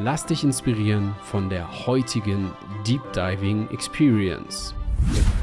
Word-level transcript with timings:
Lass 0.00 0.24
dich 0.26 0.42
inspirieren 0.42 1.14
von 1.22 1.50
der 1.50 1.86
heutigen 1.86 2.50
Deep 2.86 3.02
Diving 3.12 3.68
Experience. 3.70 4.74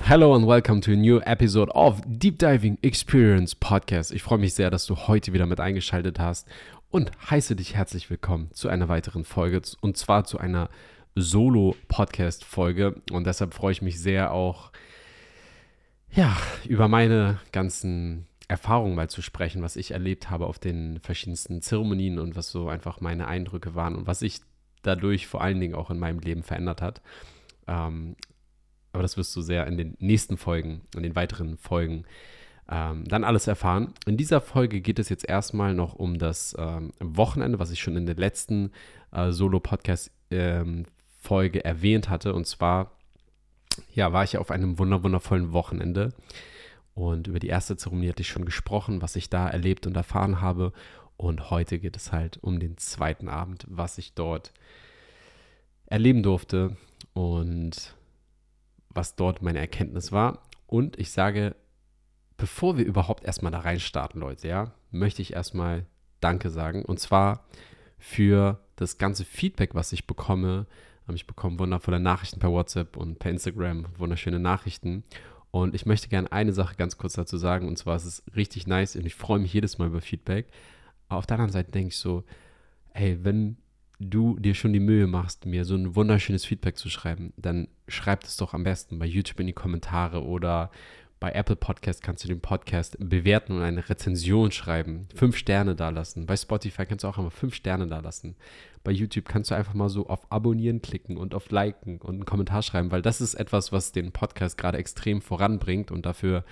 Hello 0.04 0.34
and 0.34 0.46
welcome 0.48 0.82
to 0.82 0.92
a 0.92 0.96
new 0.96 1.20
episode 1.20 1.72
of 1.74 2.02
Deep 2.08 2.40
Diving 2.40 2.78
Experience 2.82 3.54
Podcast. 3.54 4.12
Ich 4.12 4.24
freue 4.24 4.40
mich 4.40 4.56
sehr, 4.56 4.72
dass 4.72 4.88
du 4.88 4.96
heute 4.96 5.34
wieder 5.34 5.46
mit 5.46 5.60
eingeschaltet 5.60 6.20
hast 6.20 6.48
und 6.90 7.12
heiße 7.30 7.56
dich 7.56 7.76
herzlich 7.76 8.10
willkommen 8.10 8.50
zu 8.52 8.70
einer 8.70 8.90
weiteren 8.90 9.24
Folge 9.24 9.62
und 9.82 9.98
zwar 9.98 10.26
zu 10.26 10.40
einer 10.40 10.70
Solo-Podcast-Folge. 11.16 13.02
Und 13.12 13.28
deshalb 13.28 13.54
freue 13.54 13.74
ich 13.74 13.82
mich 13.82 14.00
sehr 14.02 14.32
auch, 14.32 14.72
ja, 16.12 16.36
über 16.68 16.88
meine 16.88 17.40
ganzen 17.52 18.26
Erfahrungen 18.50 18.96
mal 18.96 19.10
zu 19.10 19.22
sprechen, 19.22 19.62
was 19.62 19.76
ich 19.76 19.92
erlebt 19.92 20.32
habe 20.32 20.48
auf 20.48 20.58
den 20.58 21.00
verschiedensten 21.02 21.62
Zeremonien 21.62 22.18
und 22.18 22.36
was 22.36 22.50
so 22.50 22.68
einfach 22.68 23.00
meine 23.00 23.28
Eindrücke 23.28 23.76
waren 23.76 23.96
und 23.96 24.08
was 24.08 24.20
sich 24.20 24.42
dadurch 24.82 25.28
vor 25.28 25.42
allen 25.42 25.60
Dingen 25.60 25.76
auch 25.76 25.92
in 25.92 26.00
meinem 26.00 26.20
Leben 26.20 26.42
verändert 26.42 26.82
hat. 26.82 27.04
Ähm, 27.68 28.16
aber 28.92 29.04
das 29.04 29.18
wirst 29.18 29.36
du 29.36 29.42
sehr 29.42 29.68
in 29.68 29.78
den 29.78 29.96
nächsten 30.00 30.36
Folgen, 30.36 30.82
in 30.96 31.04
den 31.04 31.16
weiteren 31.16 31.58
Folgen 31.58 32.06
ähm, 32.68 33.04
dann 33.06 33.24
alles 33.24 33.46
erfahren. 33.46 33.94
In 34.08 34.18
dieser 34.18 34.42
Folge 34.42 34.82
geht 34.82 34.98
es 34.98 35.10
jetzt 35.10 35.30
erstmal 35.30 35.76
noch 35.76 35.94
um 35.94 36.18
das 36.18 36.56
ähm, 36.58 36.92
Wochenende, 37.00 37.60
was 37.60 37.70
ich 37.70 37.80
schon 37.80 37.98
in 37.98 38.08
der 38.08 38.16
letzten 38.16 38.72
äh, 39.12 39.32
Solo-Podcast-Folge 39.32 41.60
ähm, 41.60 41.66
erwähnt 41.66 42.10
hatte. 42.10 42.34
Und 42.34 42.48
zwar, 42.48 42.98
ja, 43.94 44.12
war 44.12 44.24
ich 44.24 44.40
auf 44.40 44.50
einem 44.50 44.80
wunderwundervollen 44.80 45.54
Wochenende 45.54 46.14
und 47.00 47.28
über 47.28 47.40
die 47.40 47.48
erste 47.48 47.78
Zeremonie 47.78 48.10
hatte 48.10 48.24
ich 48.24 48.28
schon 48.28 48.44
gesprochen, 48.44 49.02
was 49.02 49.16
ich 49.16 49.30
da 49.30 49.48
erlebt 49.48 49.88
und 49.88 49.96
erfahren 49.96 50.42
habe. 50.42 50.74
Und 51.16 51.50
heute 51.50 51.80
geht 51.80 51.96
es 51.96 52.12
halt 52.12 52.40
um 52.44 52.60
den 52.60 52.78
zweiten 52.78 53.30
Abend, 53.30 53.66
was 53.70 53.98
ich 53.98 54.16
dort 54.16 54.52
erleben 55.86 56.24
durfte 56.24 56.76
und 57.14 57.96
was 58.90 59.16
dort 59.16 59.42
meine 59.42 59.60
Erkenntnis 59.60 60.12
war. 60.12 60.44
Und 60.68 61.00
ich 61.00 61.12
sage, 61.12 61.56
bevor 62.36 62.78
wir 62.78 62.84
überhaupt 62.84 63.24
erstmal 63.24 63.54
da 63.54 63.60
reinstarten, 63.60 64.20
Leute, 64.20 64.50
ja, 64.50 64.74
möchte 64.92 65.22
ich 65.22 65.32
erstmal 65.32 65.86
Danke 66.20 66.50
sagen. 66.50 66.84
Und 66.84 67.00
zwar 67.00 67.46
für 67.98 68.60
das 68.76 68.98
ganze 68.98 69.24
Feedback, 69.24 69.74
was 69.74 69.94
ich 69.94 70.06
bekomme. 70.06 70.66
Ich 71.14 71.28
bekomme 71.28 71.60
wundervolle 71.60 72.02
Nachrichten 72.02 72.42
per 72.42 72.52
WhatsApp 72.52 72.98
und 72.98 73.20
per 73.20 73.32
Instagram, 73.32 73.86
wunderschöne 73.98 74.40
Nachrichten. 74.40 75.06
Und 75.52 75.74
ich 75.74 75.86
möchte 75.86 76.10
gerne 76.10 76.32
eine 76.32 76.54
Sache 76.54 76.76
ganz 76.76 76.98
kurz 76.98 77.14
dazu 77.14 77.38
sagen, 77.38 77.68
und 77.68 77.78
zwar 77.78 77.96
ist 77.96 78.06
es 78.06 78.24
richtig 78.36 78.68
nice 78.68 78.96
und 78.96 79.06
ich 79.06 79.16
freue 79.16 79.40
mich 79.40 79.54
jedes 79.54 79.78
Mal 79.78 79.88
über 79.88 80.02
Feedback. 80.02 80.48
Aber 81.08 81.20
auf 81.20 81.26
der 81.26 81.36
anderen 81.36 81.52
Seite 81.52 81.72
denke 81.72 81.90
ich 81.90 81.98
so, 81.98 82.24
hey, 82.94 83.18
wenn 83.24 83.58
du 84.00 84.38
dir 84.40 84.54
schon 84.54 84.74
die 84.74 84.80
Mühe 84.80 85.08
machst, 85.08 85.46
mir 85.46 85.66
so 85.66 85.76
ein 85.76 85.96
wunderschönes 85.96 86.46
Feedback 86.46 86.78
zu 86.78 86.90
schreiben, 86.90 87.34
dann 87.36 87.68
schreib 87.88 88.24
es 88.24 88.38
doch 88.38 88.54
am 88.54 88.64
besten 88.64 89.00
bei 89.00 89.06
YouTube 89.06 89.40
in 89.40 89.48
die 89.48 89.54
Kommentare 89.54 90.24
oder 90.24 90.72
bei 91.20 91.32
Apple 91.34 91.58
Podcast 91.58 92.02
kannst 92.02 92.24
du 92.24 92.30
den 92.30 92.40
Podcast 92.40 92.96
bewerten 93.00 93.54
und 93.54 93.62
eine 93.62 93.90
Rezension 93.90 94.52
schreiben. 94.52 95.08
Fünf 95.14 95.36
Sterne 95.36 95.76
da 95.76 95.90
lassen. 95.90 96.26
Bei 96.26 96.38
Spotify 96.38 96.86
kannst 96.86 97.04
du 97.04 97.10
auch 97.10 97.18
einmal 97.18 97.32
fünf 97.32 97.56
Sterne 97.56 97.88
da 97.88 98.00
lassen. 98.00 98.36
Bei 98.84 98.92
YouTube 98.92 99.26
kannst 99.26 99.52
du 99.52 99.56
einfach 99.56 99.74
mal 99.74 99.90
so 99.90 100.08
auf 100.08 100.32
Abonnieren 100.32 100.82
klicken 100.82 101.18
und 101.18 101.36
auf 101.36 101.52
Liken 101.52 102.00
und 102.00 102.16
einen 102.16 102.26
Kommentar 102.26 102.62
schreiben, 102.62 102.92
weil 102.92 103.02
das 103.02 103.22
ist 103.22 103.36
etwas, 103.36 103.72
was 103.72 103.92
den 103.92 104.12
Podcast 104.12 104.58
gerade 104.58 104.78
extrem 104.78 105.22
voranbringt 105.22 105.92
und 105.92 106.06
dafür 106.06 106.44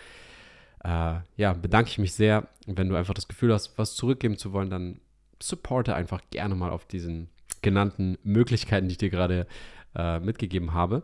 äh, 0.84 1.16
ja, 1.36 1.54
bedanke 1.54 1.90
ich 1.90 1.98
mich 1.98 2.14
sehr. 2.14 2.48
Wenn 2.66 2.90
du 2.90 2.96
einfach 2.96 3.14
das 3.14 3.28
Gefühl 3.28 3.54
hast, 3.54 3.78
was 3.78 3.96
zurückgeben 3.96 4.38
zu 4.38 4.54
wollen, 4.54 4.70
dann 4.70 5.00
supporte 5.42 5.96
einfach 5.96 6.22
gerne 6.32 6.56
mal 6.56 6.72
auf 6.72 6.86
diesen 6.86 7.30
genannten 7.62 8.18
Möglichkeiten, 8.24 8.88
die 8.88 8.94
ich 8.94 8.98
dir 8.98 9.10
gerade 9.10 9.48
äh, 9.96 10.20
mitgegeben 10.20 10.74
habe. 10.74 11.04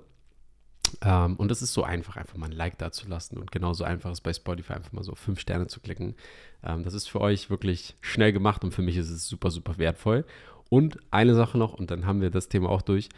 Ähm, 1.01 1.35
und 1.37 1.51
es 1.51 1.61
ist 1.61 1.73
so 1.73 1.83
einfach, 1.83 2.17
einfach 2.17 2.37
mal 2.37 2.47
ein 2.47 2.51
Like 2.51 2.77
da 2.77 2.91
zu 2.91 3.07
lassen 3.07 3.37
und 3.37 3.51
genauso 3.51 3.83
einfach 3.83 4.11
ist 4.11 4.21
bei 4.21 4.33
Spotify 4.33 4.73
einfach 4.73 4.91
mal 4.91 5.03
so 5.03 5.15
fünf 5.15 5.39
Sterne 5.39 5.67
zu 5.67 5.79
klicken. 5.79 6.15
Ähm, 6.63 6.83
das 6.83 6.93
ist 6.93 7.09
für 7.09 7.21
euch 7.21 7.49
wirklich 7.49 7.95
schnell 8.01 8.31
gemacht 8.31 8.63
und 8.63 8.73
für 8.73 8.81
mich 8.81 8.97
ist 8.97 9.09
es 9.09 9.27
super, 9.27 9.49
super 9.49 9.77
wertvoll. 9.77 10.25
Und 10.69 10.97
eine 11.11 11.35
Sache 11.35 11.57
noch, 11.57 11.73
und 11.73 11.91
dann 11.91 12.05
haben 12.05 12.21
wir 12.21 12.29
das 12.29 12.49
Thema 12.49 12.69
auch 12.69 12.81
durch. 12.81 13.09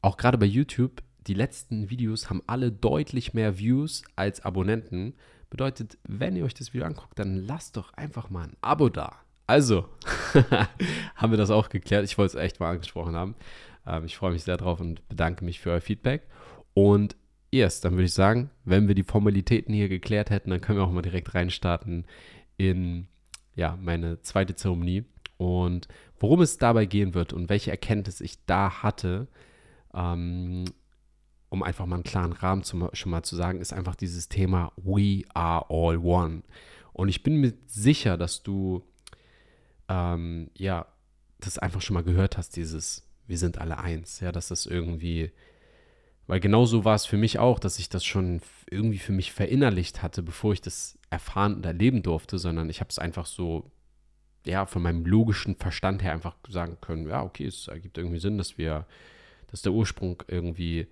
Auch 0.00 0.16
gerade 0.16 0.38
bei 0.38 0.46
YouTube, 0.46 1.02
die 1.26 1.34
letzten 1.34 1.90
Videos 1.90 2.28
haben 2.28 2.42
alle 2.46 2.70
deutlich 2.70 3.34
mehr 3.34 3.58
Views 3.58 4.04
als 4.16 4.44
Abonnenten. 4.44 5.14
Bedeutet, 5.50 5.98
wenn 6.06 6.36
ihr 6.36 6.44
euch 6.44 6.54
das 6.54 6.74
Video 6.74 6.86
anguckt, 6.86 7.18
dann 7.18 7.36
lasst 7.36 7.76
doch 7.76 7.92
einfach 7.94 8.30
mal 8.30 8.44
ein 8.44 8.56
Abo 8.60 8.88
da. 8.88 9.16
Also, 9.46 9.88
haben 11.14 11.32
wir 11.32 11.36
das 11.36 11.50
auch 11.50 11.68
geklärt. 11.68 12.04
Ich 12.04 12.16
wollte 12.18 12.36
es 12.36 12.42
echt 12.42 12.60
mal 12.60 12.70
angesprochen 12.70 13.14
haben. 13.14 13.34
Ähm, 13.86 14.04
ich 14.04 14.16
freue 14.16 14.32
mich 14.32 14.44
sehr 14.44 14.56
drauf 14.56 14.80
und 14.80 15.06
bedanke 15.08 15.44
mich 15.44 15.60
für 15.60 15.70
euer 15.70 15.80
Feedback. 15.80 16.22
Und 16.72 17.16
erst, 17.50 17.84
dann 17.84 17.92
würde 17.92 18.04
ich 18.04 18.14
sagen, 18.14 18.50
wenn 18.64 18.88
wir 18.88 18.94
die 18.94 19.02
Formalitäten 19.02 19.74
hier 19.74 19.88
geklärt 19.88 20.30
hätten, 20.30 20.50
dann 20.50 20.60
können 20.60 20.78
wir 20.78 20.84
auch 20.84 20.90
mal 20.90 21.02
direkt 21.02 21.34
reinstarten 21.34 22.06
in 22.56 23.06
ja, 23.54 23.78
meine 23.80 24.20
zweite 24.22 24.54
Zeremonie. 24.54 25.04
Und 25.36 25.88
worum 26.24 26.40
es 26.40 26.56
dabei 26.56 26.86
gehen 26.86 27.12
wird 27.12 27.34
und 27.34 27.50
welche 27.50 27.70
Erkenntnis 27.70 28.22
ich 28.22 28.42
da 28.46 28.82
hatte, 28.82 29.28
ähm, 29.92 30.64
um 31.50 31.62
einfach 31.62 31.84
mal 31.84 31.96
einen 31.96 32.02
klaren 32.02 32.32
Rahmen 32.32 32.62
zu, 32.62 32.88
schon 32.94 33.10
mal 33.10 33.22
zu 33.22 33.36
sagen, 33.36 33.60
ist 33.60 33.74
einfach 33.74 33.94
dieses 33.94 34.30
Thema 34.30 34.72
We 34.76 35.24
are 35.34 35.66
all 35.68 35.98
one. 35.98 36.42
Und 36.94 37.10
ich 37.10 37.22
bin 37.22 37.42
mir 37.42 37.52
sicher, 37.66 38.16
dass 38.16 38.42
du 38.42 38.82
ähm, 39.90 40.48
ja 40.56 40.86
das 41.40 41.58
einfach 41.58 41.82
schon 41.82 41.92
mal 41.92 42.04
gehört 42.04 42.38
hast, 42.38 42.56
dieses 42.56 43.06
Wir 43.26 43.36
sind 43.36 43.58
alle 43.58 43.76
eins, 43.76 44.20
ja, 44.20 44.32
dass 44.32 44.48
das 44.48 44.64
irgendwie 44.64 45.30
weil 46.26 46.40
genauso 46.40 46.86
war 46.86 46.94
es 46.94 47.04
für 47.04 47.18
mich 47.18 47.38
auch, 47.38 47.58
dass 47.58 47.78
ich 47.78 47.90
das 47.90 48.02
schon 48.02 48.40
irgendwie 48.70 48.96
für 48.96 49.12
mich 49.12 49.30
verinnerlicht 49.30 50.02
hatte, 50.02 50.22
bevor 50.22 50.54
ich 50.54 50.62
das 50.62 50.98
erfahren 51.10 51.56
und 51.56 51.66
erleben 51.66 52.02
durfte, 52.02 52.38
sondern 52.38 52.70
ich 52.70 52.80
habe 52.80 52.88
es 52.88 52.98
einfach 52.98 53.26
so, 53.26 53.70
ja, 54.46 54.66
von 54.66 54.82
meinem 54.82 55.04
logischen 55.04 55.56
Verstand 55.56 56.02
her 56.02 56.12
einfach 56.12 56.36
sagen 56.48 56.78
können, 56.80 57.08
ja, 57.08 57.22
okay, 57.22 57.46
es 57.46 57.68
ergibt 57.68 57.98
irgendwie 57.98 58.18
Sinn, 58.18 58.38
dass 58.38 58.58
wir, 58.58 58.86
dass 59.50 59.62
der 59.62 59.72
Ursprung 59.72 60.22
irgendwie, 60.28 60.86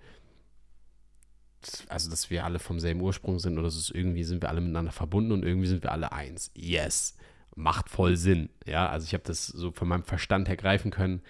also 1.87 2.09
dass 2.09 2.29
wir 2.29 2.45
alle 2.45 2.59
vom 2.59 2.79
selben 2.79 3.01
Ursprung 3.01 3.39
sind 3.39 3.53
oder 3.53 3.67
dass 3.67 3.75
es 3.75 3.89
irgendwie 3.89 4.23
sind 4.23 4.41
wir 4.41 4.49
alle 4.49 4.61
miteinander 4.61 4.91
verbunden 4.91 5.31
und 5.31 5.45
irgendwie 5.45 5.67
sind 5.67 5.83
wir 5.83 5.91
alle 5.91 6.11
eins. 6.11 6.51
Yes, 6.55 7.15
macht 7.55 7.89
voll 7.89 8.17
Sinn. 8.17 8.49
Ja, 8.65 8.89
also 8.89 9.05
ich 9.05 9.13
habe 9.13 9.23
das 9.25 9.47
so 9.47 9.71
von 9.71 9.87
meinem 9.87 10.03
Verstand 10.03 10.47
her 10.49 10.57
greifen 10.57 10.91
können 10.91 11.21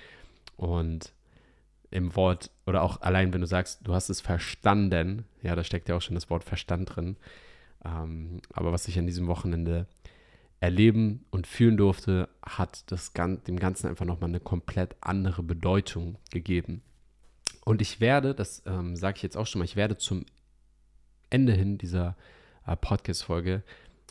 und 0.56 1.14
im 1.92 2.16
Wort 2.16 2.50
oder 2.66 2.82
auch 2.82 3.02
allein, 3.02 3.34
wenn 3.34 3.42
du 3.42 3.48
sagst, 3.48 3.82
du 3.84 3.94
hast 3.94 4.10
es 4.10 4.22
verstanden, 4.22 5.26
ja, 5.42 5.56
da 5.56 5.64
steckt 5.64 5.90
ja 5.90 5.96
auch 5.96 6.02
schon 6.02 6.16
das 6.16 6.30
Wort 6.30 6.44
Verstand 6.44 6.96
drin. 6.96 7.18
Ähm, 7.86 8.42
aber 8.52 8.72
was 8.72 8.88
ich 8.88 8.98
an 8.98 9.06
diesem 9.06 9.28
Wochenende 9.28 9.88
erleben 10.64 11.26
und 11.30 11.46
fühlen 11.46 11.76
durfte, 11.76 12.30
hat 12.42 12.90
das, 12.90 13.12
dem 13.12 13.60
Ganzen 13.60 13.88
einfach 13.90 14.06
nochmal 14.06 14.30
eine 14.30 14.40
komplett 14.40 14.96
andere 15.02 15.44
Bedeutung 15.44 16.16
gegeben. 16.32 16.82
Und 17.66 17.82
ich 17.82 18.00
werde, 18.00 18.34
das 18.34 18.64
ähm, 18.66 18.96
sage 18.96 19.18
ich 19.18 19.24
jetzt 19.24 19.36
auch 19.36 19.46
schon 19.46 19.60
mal, 19.60 19.66
ich 19.66 19.76
werde 19.76 19.98
zum 19.98 20.26
Ende 21.30 21.52
hin 21.52 21.78
dieser 21.78 22.16
äh, 22.66 22.78
Podcast-Folge, 22.78 23.62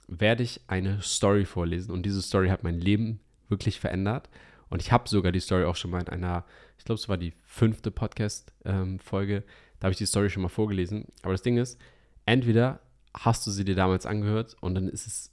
werde 0.09 0.43
ich 0.43 0.61
eine 0.67 1.01
Story 1.01 1.47
vorlesen. 1.47 1.91
Und 1.91 2.03
diese 2.03 2.21
Story 2.21 2.49
hat 2.51 2.65
mein 2.65 2.79
Leben 2.79 3.21
wirklich 3.49 3.81
verändert. 3.81 4.29
Und 4.69 4.83
ich 4.83 4.93
habe 4.93 5.09
sogar 5.09 5.33
die 5.33 5.41
Story 5.41 5.65
auch 5.65 5.77
schon 5.77 5.91
mal 5.91 6.03
in 6.03 6.09
einer, 6.11 6.45
ich 6.77 6.85
glaube, 6.85 6.99
es 6.99 7.09
war 7.09 7.17
die 7.17 7.33
fünfte 7.45 7.91
Podcast-Folge, 7.91 9.37
ähm, 9.37 9.43
da 9.81 9.87
habe 9.87 9.93
ich 9.93 9.99
die 9.99 10.07
Story 10.07 10.29
schon 10.29 10.43
mal 10.43 10.51
vorgelesen. 10.51 11.07
Aber 11.23 11.33
das 11.33 11.41
Ding 11.41 11.57
ist, 11.57 11.81
entweder 12.27 12.81
hast 13.15 13.47
du 13.47 13.51
sie 13.51 13.65
dir 13.65 13.75
damals 13.75 14.05
angehört 14.05 14.55
und 14.61 14.75
dann 14.75 14.89
ist 14.89 15.07
es 15.07 15.31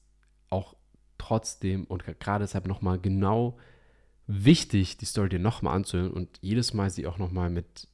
auch 0.49 0.78
trotzdem 1.29 1.85
und 1.85 2.03
gerade 2.19 2.43
deshalb 2.43 2.67
nochmal 2.67 2.99
genau 2.99 3.57
wichtig, 4.27 4.97
die 4.97 5.05
Story 5.05 5.29
dir 5.29 5.39
nochmal 5.39 5.75
anzuhören 5.75 6.11
und 6.11 6.39
jedes 6.41 6.73
Mal 6.73 6.89
sie 6.89 7.07
auch 7.07 7.17
nochmal 7.17 7.49
mit 7.49 7.87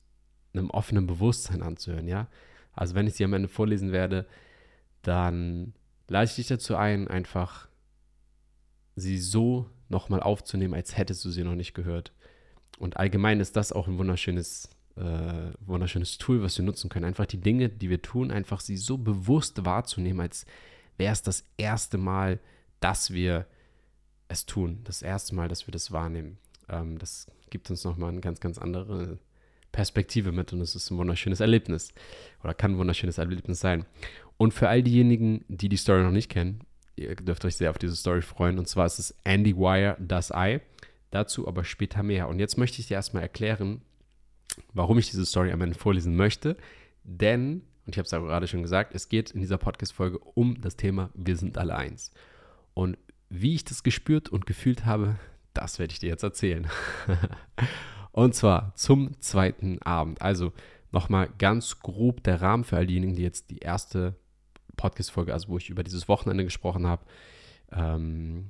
einem 0.54 0.70
offenen 0.70 1.06
Bewusstsein 1.06 1.62
anzuhören, 1.62 2.08
ja. 2.08 2.28
Also 2.74 2.96
wenn 2.96 3.08
ich 3.08 3.16
sie 3.16 3.24
am 3.26 3.34
Ende 3.34 3.48
vorlesen 3.48 3.92
werde, 3.92 4.26
dann 5.02 5.74
lade 6.08 6.26
ich 6.26 6.36
dich 6.36 6.48
dazu 6.48 6.76
ein, 6.76 7.08
einfach 7.08 7.68
sie 8.96 9.18
so 9.18 9.70
nochmal 9.90 10.22
aufzunehmen, 10.22 10.74
als 10.74 10.98
hättest 10.98 11.24
du 11.26 11.30
sie 11.30 11.44
noch 11.44 11.56
nicht 11.56 11.74
gehört. 11.74 12.14
Und 12.80 12.98
allgemein 12.98 13.40
ist 13.40 13.56
das 13.56 13.72
auch 13.72 13.88
ein 13.88 13.98
wunderschönes 13.98 14.70
äh, 14.98 15.52
wunderschönes 15.66 16.18
Tool, 16.18 16.42
was 16.42 16.58
wir 16.58 16.66
nutzen 16.66 16.90
können. 16.90 17.06
Einfach 17.06 17.26
die 17.26 17.42
Dinge, 17.42 17.68
die 17.68 17.90
wir 17.90 18.02
tun, 18.02 18.32
einfach 18.32 18.62
sie 18.62 18.78
so 18.78 18.98
bewusst 18.98 19.66
wahrzunehmen, 19.66 20.22
als 20.22 20.46
wäre 20.98 21.12
es 21.12 21.22
das 21.22 21.44
erste 21.58 21.98
Mal, 21.98 22.40
dass 22.86 23.12
wir 23.12 23.48
es 24.28 24.46
tun. 24.46 24.82
Das 24.84 25.02
erste 25.02 25.34
Mal, 25.34 25.48
dass 25.48 25.66
wir 25.66 25.72
das 25.72 25.92
wahrnehmen. 25.92 26.38
Ähm, 26.70 27.00
das 27.00 27.26
gibt 27.50 27.68
uns 27.72 27.84
nochmal 27.84 28.12
eine 28.12 28.22
ganz, 28.22 28.40
ganz 28.40 28.60
andere 28.60 29.18
Perspektive 29.72 30.32
mit 30.32 30.54
und 30.54 30.62
es 30.62 30.76
ist 30.76 30.92
ein 30.92 30.98
wunderschönes 31.00 31.40
Erlebnis 31.40 31.94
oder 32.44 32.54
kann 32.54 32.74
ein 32.74 32.78
wunderschönes 32.78 33.18
Erlebnis 33.18 33.60
sein. 33.60 33.86
Und 34.38 34.54
für 34.54 34.70
all 34.70 34.84
diejenigen, 34.84 35.44
die 35.48 35.68
die 35.68 35.78
Story 35.78 36.04
noch 36.04 36.12
nicht 36.12 36.30
kennen, 36.30 36.60
ihr 36.96 37.16
dürft 37.16 37.44
euch 37.44 37.56
sehr 37.56 37.72
auf 37.72 37.80
diese 37.80 37.96
Story 37.96 38.22
freuen. 38.22 38.60
Und 38.60 38.68
zwar 38.68 38.86
ist 38.86 39.00
es 39.00 39.16
Andy 39.24 39.58
Wire, 39.58 39.98
das 40.00 40.32
Ei. 40.32 40.62
Dazu 41.10 41.48
aber 41.48 41.64
später 41.64 42.04
mehr. 42.04 42.28
Und 42.28 42.38
jetzt 42.38 42.56
möchte 42.56 42.82
ich 42.82 42.88
dir 42.88 42.96
erstmal 42.96 43.24
erklären, 43.24 43.82
warum 44.74 45.00
ich 45.00 45.10
diese 45.10 45.26
Story 45.26 45.52
am 45.52 45.62
Ende 45.62 45.76
vorlesen 45.76 46.16
möchte. 46.16 46.56
Denn, 47.04 47.64
und 47.88 47.96
ich 47.96 47.98
habe 47.98 48.06
es 48.06 48.14
auch 48.14 48.22
gerade 48.22 48.48
schon 48.48 48.62
gesagt, 48.62 48.94
es 48.94 49.10
geht 49.10 49.32
in 49.32 49.40
dieser 49.40 49.58
Podcast-Folge 49.58 50.20
um 50.20 50.62
das 50.62 50.76
Thema 50.76 51.10
Wir 51.16 51.36
sind 51.36 51.58
alle 51.58 51.76
eins. 51.76 52.12
Und 52.76 53.00
wie 53.30 53.56
ich 53.56 53.66
das 53.66 53.82
gespürt 53.82 54.30
und 54.30 54.46
gefühlt 54.46 54.86
habe, 54.86 55.16
das 55.56 55.80
werde 55.80 55.94
ich 55.94 56.00
dir 56.00 56.10
jetzt 56.10 56.24
erzählen. 56.24 56.68
und 58.12 58.36
zwar 58.36 58.76
zum 58.76 59.20
zweiten 59.20 59.82
Abend. 59.82 60.22
Also 60.22 60.54
nochmal 60.92 61.30
ganz 61.40 61.80
grob 61.80 62.22
der 62.24 62.42
Rahmen 62.42 62.64
für 62.64 62.78
all 62.78 62.86
diejenigen, 62.86 63.16
die 63.16 63.24
jetzt 63.24 63.50
die 63.50 63.60
erste 63.60 64.16
Podcast-Folge, 64.76 65.34
also 65.34 65.48
wo 65.48 65.58
ich 65.58 65.70
über 65.70 65.84
dieses 65.84 66.08
Wochenende 66.08 66.44
gesprochen 66.44 66.86
habe, 66.86 67.04
ähm, 67.72 68.50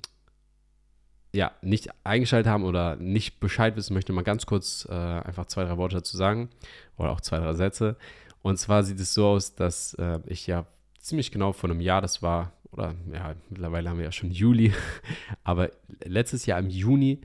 ja, 1.34 1.52
nicht 1.62 1.90
eingeschaltet 2.04 2.52
haben 2.52 2.64
oder 2.64 2.96
nicht 2.96 3.40
Bescheid 3.40 3.76
wissen, 3.76 3.94
möchte 3.94 4.14
mal 4.14 4.24
ganz 4.24 4.46
kurz 4.46 4.88
äh, 4.90 4.94
einfach 4.94 5.46
zwei, 5.46 5.66
drei 5.66 5.78
Worte 5.78 5.98
dazu 5.98 6.18
sagen 6.18 6.50
oder 6.98 7.12
auch 7.12 7.22
zwei, 7.22 7.38
drei 7.38 7.54
Sätze. 7.54 7.98
Und 8.42 8.58
zwar 8.58 8.84
sieht 8.84 9.00
es 9.00 9.14
so 9.14 9.28
aus, 9.28 9.56
dass 9.56 9.94
äh, 9.96 10.20
ich 10.28 10.48
ja 10.48 10.66
ziemlich 11.00 11.32
genau 11.32 11.52
vor 11.52 11.70
einem 11.70 11.82
Jahr, 11.82 12.02
das 12.02 12.22
war, 12.22 12.54
oder 12.76 12.96
ja, 13.14 13.36
mittlerweile 13.50 13.90
haben 13.90 13.98
wir 13.98 14.06
ja 14.06 14.12
schon 14.12 14.32
Juli, 14.32 14.74
aber 15.44 15.72
letztes 16.04 16.46
Jahr 16.46 16.60
im 16.60 16.70
Juni 16.70 17.22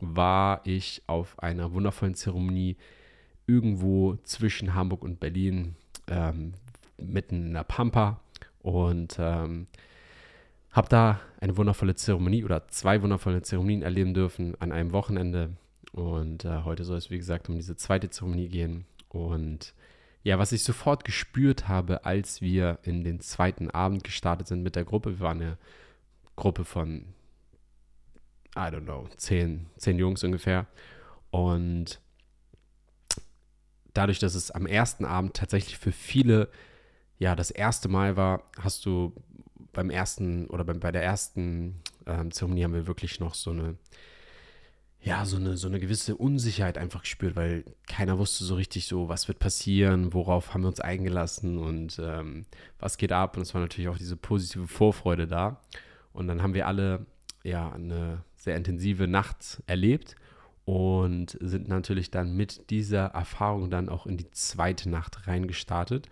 war 0.00 0.60
ich 0.64 1.02
auf 1.06 1.38
einer 1.38 1.72
wundervollen 1.72 2.14
Zeremonie 2.14 2.76
irgendwo 3.46 4.16
zwischen 4.24 4.74
Hamburg 4.74 5.02
und 5.02 5.20
Berlin, 5.20 5.76
ähm, 6.08 6.54
mitten 6.98 7.46
in 7.46 7.54
der 7.54 7.64
Pampa. 7.64 8.20
Und 8.60 9.16
ähm, 9.18 9.66
habe 10.70 10.88
da 10.88 11.20
eine 11.40 11.56
wundervolle 11.56 11.94
Zeremonie 11.94 12.44
oder 12.44 12.66
zwei 12.68 13.02
wundervolle 13.02 13.42
Zeremonien 13.42 13.82
erleben 13.82 14.14
dürfen 14.14 14.54
an 14.60 14.72
einem 14.72 14.92
Wochenende. 14.92 15.50
Und 15.92 16.44
äh, 16.44 16.62
heute 16.64 16.84
soll 16.84 16.96
es, 16.96 17.10
wie 17.10 17.18
gesagt, 17.18 17.48
um 17.48 17.56
diese 17.56 17.76
zweite 17.76 18.10
Zeremonie 18.10 18.48
gehen. 18.48 18.86
Und 19.08 19.74
ja, 20.24 20.38
was 20.38 20.52
ich 20.52 20.64
sofort 20.64 21.04
gespürt 21.04 21.68
habe, 21.68 22.06
als 22.06 22.40
wir 22.40 22.78
in 22.82 23.04
den 23.04 23.20
zweiten 23.20 23.70
Abend 23.70 24.04
gestartet 24.04 24.48
sind 24.48 24.62
mit 24.62 24.74
der 24.74 24.84
Gruppe, 24.84 25.18
wir 25.18 25.20
waren 25.20 25.42
eine 25.42 25.58
Gruppe 26.34 26.64
von, 26.64 27.04
I 28.56 28.70
don't 28.70 28.84
know, 28.84 29.06
zehn, 29.16 29.66
zehn 29.76 29.98
Jungs 29.98 30.24
ungefähr. 30.24 30.66
Und 31.30 32.00
dadurch, 33.92 34.18
dass 34.18 34.34
es 34.34 34.50
am 34.50 34.66
ersten 34.66 35.04
Abend 35.04 35.34
tatsächlich 35.34 35.76
für 35.76 35.92
viele 35.92 36.48
ja 37.18 37.36
das 37.36 37.50
erste 37.50 37.88
Mal 37.88 38.16
war, 38.16 38.50
hast 38.58 38.86
du 38.86 39.12
beim 39.72 39.90
ersten 39.90 40.46
oder 40.46 40.64
bei, 40.64 40.72
bei 40.72 40.92
der 40.92 41.04
ersten 41.04 41.82
ähm, 42.06 42.30
Zeremonie 42.30 42.64
haben 42.64 42.74
wir 42.74 42.86
wirklich 42.86 43.20
noch 43.20 43.34
so 43.34 43.50
eine, 43.50 43.76
ja, 45.04 45.26
so 45.26 45.36
eine, 45.36 45.58
so 45.58 45.68
eine 45.68 45.80
gewisse 45.80 46.16
Unsicherheit 46.16 46.78
einfach 46.78 47.02
gespürt, 47.02 47.36
weil 47.36 47.64
keiner 47.86 48.18
wusste 48.18 48.44
so 48.44 48.54
richtig 48.54 48.86
so, 48.86 49.10
was 49.10 49.28
wird 49.28 49.38
passieren, 49.38 50.14
worauf 50.14 50.54
haben 50.54 50.62
wir 50.62 50.68
uns 50.68 50.80
eingelassen 50.80 51.58
und 51.58 52.00
ähm, 52.02 52.46
was 52.78 52.96
geht 52.96 53.12
ab. 53.12 53.36
Und 53.36 53.42
es 53.42 53.52
war 53.52 53.60
natürlich 53.60 53.90
auch 53.90 53.98
diese 53.98 54.16
positive 54.16 54.66
Vorfreude 54.66 55.26
da. 55.26 55.60
Und 56.14 56.26
dann 56.26 56.42
haben 56.42 56.54
wir 56.54 56.66
alle 56.66 57.04
ja 57.42 57.70
eine 57.70 58.24
sehr 58.34 58.56
intensive 58.56 59.06
Nacht 59.06 59.62
erlebt 59.66 60.16
und 60.64 61.36
sind 61.38 61.68
natürlich 61.68 62.10
dann 62.10 62.34
mit 62.34 62.70
dieser 62.70 63.08
Erfahrung 63.08 63.68
dann 63.68 63.90
auch 63.90 64.06
in 64.06 64.16
die 64.16 64.30
zweite 64.30 64.88
Nacht 64.88 65.26
reingestartet. 65.26 66.08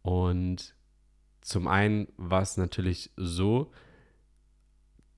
Und 0.00 0.74
zum 1.42 1.68
einen 1.68 2.08
war 2.16 2.40
es 2.40 2.56
natürlich 2.56 3.10
so, 3.16 3.72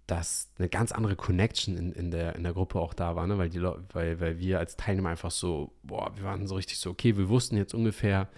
dass 0.06 0.50
eine 0.58 0.68
ganz 0.68 0.92
andere 0.92 1.16
Connection 1.16 1.76
in, 1.76 1.92
in, 1.92 2.10
der, 2.10 2.36
in 2.36 2.42
der 2.42 2.52
Gruppe 2.52 2.78
auch 2.78 2.92
da 2.92 3.16
war, 3.16 3.26
ne? 3.26 3.38
weil, 3.38 3.48
die, 3.48 3.62
weil, 3.62 4.20
weil 4.20 4.38
wir 4.38 4.58
als 4.58 4.76
Teilnehmer 4.76 5.08
einfach 5.08 5.30
so, 5.30 5.72
boah, 5.82 6.12
wir 6.14 6.24
waren 6.24 6.46
so 6.46 6.56
richtig 6.56 6.78
so, 6.78 6.90
okay, 6.90 7.16
wir 7.16 7.28
wussten 7.28 7.56
jetzt 7.56 7.74
ungefähr, 7.74 8.28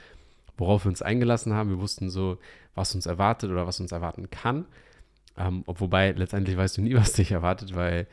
worauf 0.56 0.84
wir 0.84 0.90
uns 0.90 1.02
eingelassen 1.02 1.52
haben, 1.52 1.70
wir 1.70 1.80
wussten 1.80 2.08
so, 2.08 2.38
was 2.74 2.94
uns 2.94 3.06
erwartet 3.06 3.50
oder 3.50 3.66
was 3.66 3.80
uns 3.80 3.90
erwarten 3.90 4.30
kann. 4.30 4.66
Ähm, 5.36 5.64
wobei 5.66 6.12
letztendlich 6.12 6.56
weißt 6.56 6.76
du 6.76 6.82
nie, 6.82 6.94
was 6.96 7.14
dich 7.14 7.32
erwartet, 7.32 7.74
weil 7.74 8.06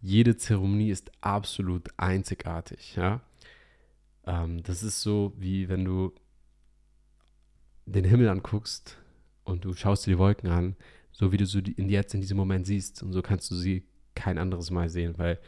jede 0.00 0.36
Zeremonie 0.36 0.90
ist 0.90 1.10
absolut 1.20 1.88
einzigartig, 1.96 2.96
ja. 2.96 3.20
Ähm, 4.26 4.62
das 4.62 4.82
ist 4.82 5.02
so, 5.02 5.32
wie 5.36 5.68
wenn 5.68 5.84
du 5.84 6.12
den 7.86 8.04
Himmel 8.04 8.28
anguckst 8.30 8.98
und 9.44 9.64
du 9.64 9.74
schaust 9.74 10.06
dir 10.06 10.12
die 10.12 10.18
Wolken 10.18 10.50
an, 10.50 10.76
so 11.14 11.30
wie 11.32 11.36
du 11.36 11.46
sie 11.46 11.60
in, 11.60 11.88
jetzt 11.88 12.12
in 12.12 12.20
diesem 12.20 12.36
Moment 12.36 12.66
siehst. 12.66 13.02
Und 13.02 13.12
so 13.12 13.22
kannst 13.22 13.50
du 13.50 13.54
sie 13.54 13.86
kein 14.14 14.36
anderes 14.36 14.70
Mal 14.70 14.90
sehen, 14.90 15.14
weil 15.16 15.38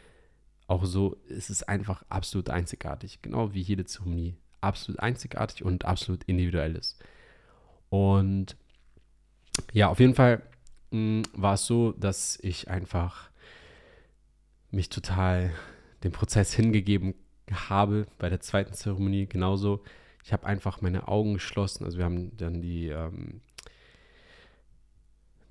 auch 0.68 0.84
so 0.84 1.14
ist 1.28 1.50
es 1.50 1.62
einfach 1.64 2.04
absolut 2.08 2.50
einzigartig. 2.50 3.20
Genau 3.20 3.52
wie 3.52 3.60
jede 3.60 3.84
Zeremonie. 3.84 4.36
Absolut 4.60 5.00
einzigartig 5.00 5.64
und 5.64 5.84
absolut 5.84 6.24
individuell 6.24 6.76
ist. 6.76 6.98
Und 7.90 8.56
ja, 9.72 9.88
auf 9.88 10.00
jeden 10.00 10.14
Fall 10.14 10.42
mh, 10.90 10.98
mm, 10.98 11.22
war 11.34 11.54
es 11.54 11.66
so, 11.66 11.92
dass 11.92 12.38
ich 12.42 12.70
einfach 12.70 13.30
mich 14.70 14.88
total 14.88 15.52
dem 16.04 16.12
Prozess 16.12 16.52
hingegeben 16.52 17.14
habe 17.50 18.06
bei 18.18 18.28
der 18.28 18.40
zweiten 18.40 18.72
Zeremonie 18.72 19.26
genauso. 19.26 19.82
Ich 20.24 20.32
habe 20.32 20.46
einfach 20.46 20.80
meine 20.80 21.08
Augen 21.08 21.34
geschlossen. 21.34 21.84
Also 21.84 21.98
wir 21.98 22.04
haben 22.04 22.36
dann 22.36 22.60
die 22.60 22.88
ähm, 22.88 23.40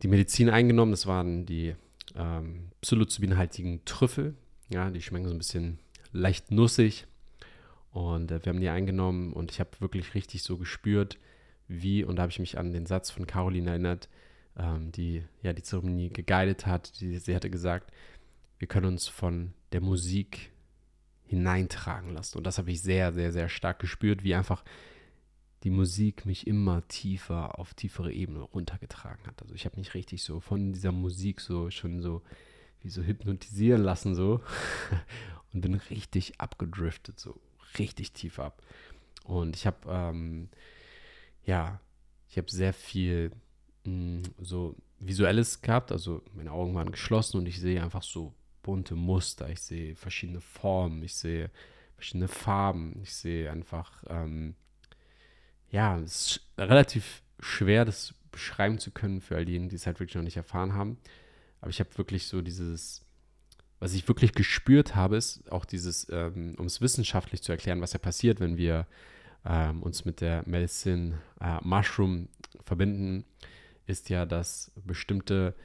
die 0.01 0.07
Medizin 0.07 0.49
eingenommen. 0.49 0.91
Das 0.91 1.07
waren 1.07 1.45
die 1.45 1.75
ähm, 2.15 2.71
psilocybinhaltigen 2.81 3.83
Trüffel. 3.85 4.35
Ja, 4.69 4.89
die 4.89 5.01
schmecken 5.01 5.27
so 5.27 5.33
ein 5.33 5.39
bisschen 5.39 5.79
leicht 6.11 6.51
nussig. 6.51 7.05
Und 7.91 8.31
äh, 8.31 8.43
wir 8.43 8.51
haben 8.51 8.59
die 8.59 8.69
eingenommen 8.69 9.33
und 9.33 9.51
ich 9.51 9.59
habe 9.59 9.69
wirklich 9.79 10.13
richtig 10.15 10.43
so 10.43 10.57
gespürt, 10.57 11.17
wie, 11.67 12.03
und 12.03 12.17
da 12.17 12.23
habe 12.23 12.31
ich 12.31 12.39
mich 12.39 12.57
an 12.57 12.73
den 12.73 12.85
Satz 12.85 13.09
von 13.09 13.25
Caroline 13.25 13.69
erinnert, 13.69 14.09
ähm, 14.57 14.91
die 14.91 15.23
ja 15.41 15.53
die 15.53 15.63
Zeremonie 15.63 16.09
geguidet 16.09 16.65
hat. 16.65 16.99
Die, 16.99 17.17
sie 17.17 17.35
hatte 17.35 17.49
gesagt, 17.49 17.91
wir 18.59 18.67
können 18.67 18.87
uns 18.87 19.07
von 19.07 19.53
der 19.71 19.81
Musik 19.81 20.51
hineintragen 21.25 22.13
lassen. 22.13 22.37
Und 22.37 22.45
das 22.45 22.57
habe 22.57 22.71
ich 22.71 22.81
sehr, 22.81 23.13
sehr, 23.13 23.31
sehr 23.31 23.49
stark 23.49 23.79
gespürt, 23.79 24.23
wie 24.23 24.35
einfach 24.35 24.63
die 25.65 25.71
Musik 25.71 26.27
mich 26.27 26.45
immer 26.45 26.87
tiefer 26.87 27.57
auf 27.57 27.73
tiefere 27.73 28.13
Ebene 28.13 28.39
runtergetragen 28.39 29.25
hat. 29.25 29.41
Also 29.41 29.55
ich 29.55 29.65
habe 29.65 29.77
mich 29.77 29.95
richtig 29.95 30.21
so 30.21 30.39
von 30.39 30.73
dieser 30.73 30.91
Musik 30.91 31.41
so 31.41 31.71
schon 31.71 32.01
so 32.01 32.21
wie 32.81 32.89
so 32.89 33.01
hypnotisieren 33.01 33.81
lassen 33.81 34.13
so 34.13 34.41
und 35.53 35.61
bin 35.61 35.73
richtig 35.73 36.39
abgedriftet, 36.39 37.19
so 37.19 37.41
richtig 37.79 38.11
tief 38.11 38.37
ab. 38.37 38.61
Und 39.23 39.55
ich 39.55 39.65
habe 39.65 39.77
ähm, 39.89 40.49
ja, 41.45 41.79
ich 42.29 42.37
habe 42.37 42.51
sehr 42.51 42.71
viel 42.71 43.31
mh, 43.85 44.19
mm, 44.19 44.23
so 44.37 44.75
visuelles 44.99 45.63
gehabt, 45.63 45.91
also 45.91 46.21
meine 46.35 46.51
Augen 46.51 46.75
waren 46.75 46.91
geschlossen 46.91 47.39
und 47.39 47.47
ich 47.47 47.59
sehe 47.59 47.81
einfach 47.81 48.03
so 48.03 48.35
bunte 48.61 48.95
Muster, 48.95 49.49
ich 49.49 49.61
sehe 49.61 49.95
verschiedene 49.95 50.41
Formen, 50.41 51.01
ich 51.01 51.15
sehe 51.15 51.49
verschiedene 51.95 52.27
Farben, 52.27 52.99
ich 53.01 53.15
sehe 53.15 53.49
einfach 53.49 54.03
ähm, 54.07 54.53
ja, 55.69 55.97
es 55.99 56.31
ist 56.31 56.47
relativ 56.57 57.21
schwer, 57.39 57.85
das 57.85 58.13
beschreiben 58.31 58.79
zu 58.79 58.91
können 58.91 59.21
für 59.21 59.35
all 59.35 59.45
diejenigen, 59.45 59.69
die 59.69 59.75
es 59.75 59.87
halt 59.87 59.99
wirklich 59.99 60.15
noch 60.15 60.23
nicht 60.23 60.37
erfahren 60.37 60.73
haben. 60.73 60.97
Aber 61.61 61.69
ich 61.69 61.79
habe 61.79 61.97
wirklich 61.97 62.27
so 62.27 62.41
dieses, 62.41 63.01
was 63.79 63.93
ich 63.93 64.07
wirklich 64.07 64.33
gespürt 64.33 64.95
habe, 64.95 65.17
ist 65.17 65.51
auch 65.51 65.65
dieses, 65.65 66.07
ähm, 66.11 66.55
um 66.57 66.65
es 66.65 66.81
wissenschaftlich 66.81 67.41
zu 67.41 67.51
erklären, 67.51 67.81
was 67.81 67.93
ja 67.93 67.99
passiert, 67.99 68.39
wenn 68.39 68.57
wir 68.57 68.87
ähm, 69.45 69.83
uns 69.83 70.05
mit 70.05 70.21
der 70.21 70.43
Medicine 70.45 71.19
äh, 71.39 71.57
Mushroom 71.61 72.27
verbinden, 72.63 73.25
ist 73.87 74.09
ja, 74.09 74.25
dass 74.25 74.71
bestimmte 74.83 75.55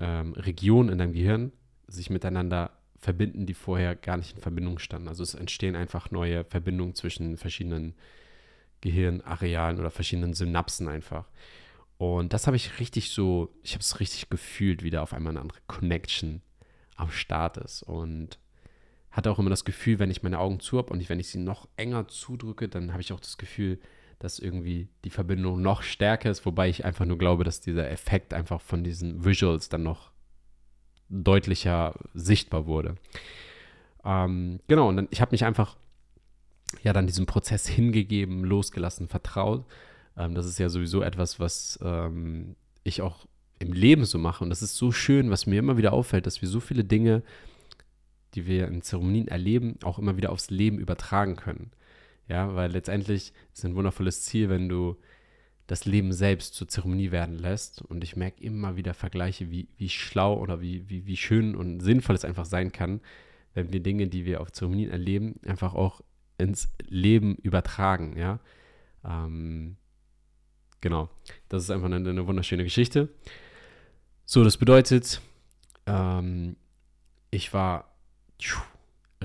ähm, 0.00 0.32
Regionen 0.34 0.90
in 0.90 0.98
deinem 0.98 1.12
Gehirn 1.12 1.52
sich 1.86 2.10
miteinander 2.10 2.72
verbinden, 2.98 3.46
die 3.46 3.54
vorher 3.54 3.94
gar 3.94 4.16
nicht 4.16 4.34
in 4.36 4.42
Verbindung 4.42 4.78
standen. 4.78 5.08
Also 5.08 5.22
es 5.22 5.34
entstehen 5.34 5.76
einfach 5.76 6.10
neue 6.10 6.44
Verbindungen 6.44 6.94
zwischen 6.94 7.36
verschiedenen 7.36 7.94
Gehirnarealen 8.80 9.78
oder 9.78 9.90
verschiedenen 9.90 10.34
Synapsen 10.34 10.88
einfach. 10.88 11.26
Und 11.98 12.32
das 12.32 12.46
habe 12.46 12.56
ich 12.56 12.78
richtig 12.78 13.10
so, 13.10 13.54
ich 13.62 13.72
habe 13.72 13.80
es 13.80 14.00
richtig 14.00 14.28
gefühlt, 14.28 14.82
wie 14.82 14.90
da 14.90 15.02
auf 15.02 15.12
einmal 15.14 15.32
eine 15.32 15.40
andere 15.40 15.60
Connection 15.66 16.42
am 16.96 17.10
Start 17.10 17.56
ist. 17.56 17.82
Und 17.82 18.38
hatte 19.10 19.30
auch 19.30 19.38
immer 19.38 19.50
das 19.50 19.64
Gefühl, 19.64 19.98
wenn 19.98 20.10
ich 20.10 20.22
meine 20.22 20.38
Augen 20.38 20.60
zu 20.60 20.76
habe 20.76 20.92
und 20.92 21.08
wenn 21.08 21.20
ich 21.20 21.28
sie 21.28 21.38
noch 21.38 21.68
enger 21.76 22.06
zudrücke, 22.06 22.68
dann 22.68 22.92
habe 22.92 23.00
ich 23.00 23.14
auch 23.14 23.20
das 23.20 23.38
Gefühl, 23.38 23.80
dass 24.18 24.38
irgendwie 24.38 24.88
die 25.04 25.10
Verbindung 25.10 25.62
noch 25.62 25.82
stärker 25.82 26.30
ist, 26.30 26.44
wobei 26.44 26.68
ich 26.68 26.84
einfach 26.84 27.06
nur 27.06 27.16
glaube, 27.16 27.44
dass 27.44 27.62
dieser 27.62 27.90
Effekt 27.90 28.34
einfach 28.34 28.60
von 28.60 28.84
diesen 28.84 29.24
Visuals 29.24 29.70
dann 29.70 29.82
noch 29.82 30.10
deutlicher 31.08 31.94
sichtbar 32.12 32.66
wurde. 32.66 32.96
Ähm, 34.04 34.60
genau, 34.68 34.88
und 34.88 34.96
dann, 34.96 35.08
ich 35.10 35.20
habe 35.20 35.32
mich 35.32 35.44
einfach 35.44 35.76
ja 36.82 36.92
dann 36.92 37.06
diesem 37.06 37.26
Prozess 37.26 37.66
hingegeben, 37.68 38.44
losgelassen, 38.44 39.08
vertraut. 39.08 39.64
Ähm, 40.16 40.34
das 40.34 40.46
ist 40.46 40.58
ja 40.58 40.68
sowieso 40.68 41.02
etwas, 41.02 41.40
was 41.40 41.78
ähm, 41.82 42.56
ich 42.84 43.02
auch 43.02 43.26
im 43.58 43.72
Leben 43.72 44.04
so 44.04 44.18
mache. 44.18 44.44
Und 44.44 44.50
das 44.50 44.62
ist 44.62 44.76
so 44.76 44.92
schön, 44.92 45.30
was 45.30 45.46
mir 45.46 45.58
immer 45.58 45.76
wieder 45.76 45.92
auffällt, 45.92 46.26
dass 46.26 46.42
wir 46.42 46.48
so 46.48 46.60
viele 46.60 46.84
Dinge, 46.84 47.22
die 48.34 48.46
wir 48.46 48.68
in 48.68 48.82
Zeremonien 48.82 49.28
erleben, 49.28 49.76
auch 49.82 49.98
immer 49.98 50.16
wieder 50.16 50.30
aufs 50.30 50.50
Leben 50.50 50.78
übertragen 50.78 51.36
können. 51.36 51.70
Ja, 52.28 52.54
weil 52.54 52.72
letztendlich 52.72 53.32
ist 53.54 53.64
ein 53.64 53.76
wundervolles 53.76 54.22
Ziel, 54.22 54.48
wenn 54.48 54.68
du 54.68 54.96
das 55.66 55.84
Leben 55.84 56.12
selbst 56.12 56.54
zur 56.54 56.68
Zeremonie 56.68 57.10
werden 57.10 57.38
lässt. 57.38 57.82
Und 57.82 58.04
ich 58.04 58.16
merke 58.16 58.42
immer 58.42 58.76
wieder 58.76 58.94
Vergleiche, 58.94 59.50
wie, 59.50 59.68
wie 59.76 59.88
schlau 59.88 60.38
oder 60.38 60.60
wie, 60.60 60.88
wie, 60.88 61.06
wie 61.06 61.16
schön 61.16 61.56
und 61.56 61.80
sinnvoll 61.80 62.14
es 62.14 62.24
einfach 62.24 62.44
sein 62.44 62.72
kann, 62.72 63.00
wenn 63.54 63.72
wir 63.72 63.80
Dinge, 63.80 64.06
die 64.06 64.24
wir 64.24 64.40
auf 64.40 64.52
Zeremonien 64.52 64.90
erleben, 64.90 65.40
einfach 65.44 65.74
auch 65.74 66.02
ins 66.38 66.68
Leben 66.82 67.36
übertragen. 67.36 68.16
Ja, 68.16 68.40
ähm, 69.04 69.76
genau. 70.80 71.10
Das 71.48 71.62
ist 71.62 71.70
einfach 71.70 71.86
eine, 71.86 71.96
eine 71.96 72.26
wunderschöne 72.26 72.64
Geschichte. 72.64 73.08
So, 74.24 74.42
das 74.42 74.56
bedeutet, 74.56 75.20
ähm, 75.86 76.56
ich 77.30 77.52
war 77.52 77.94
tschuh, 78.38 78.60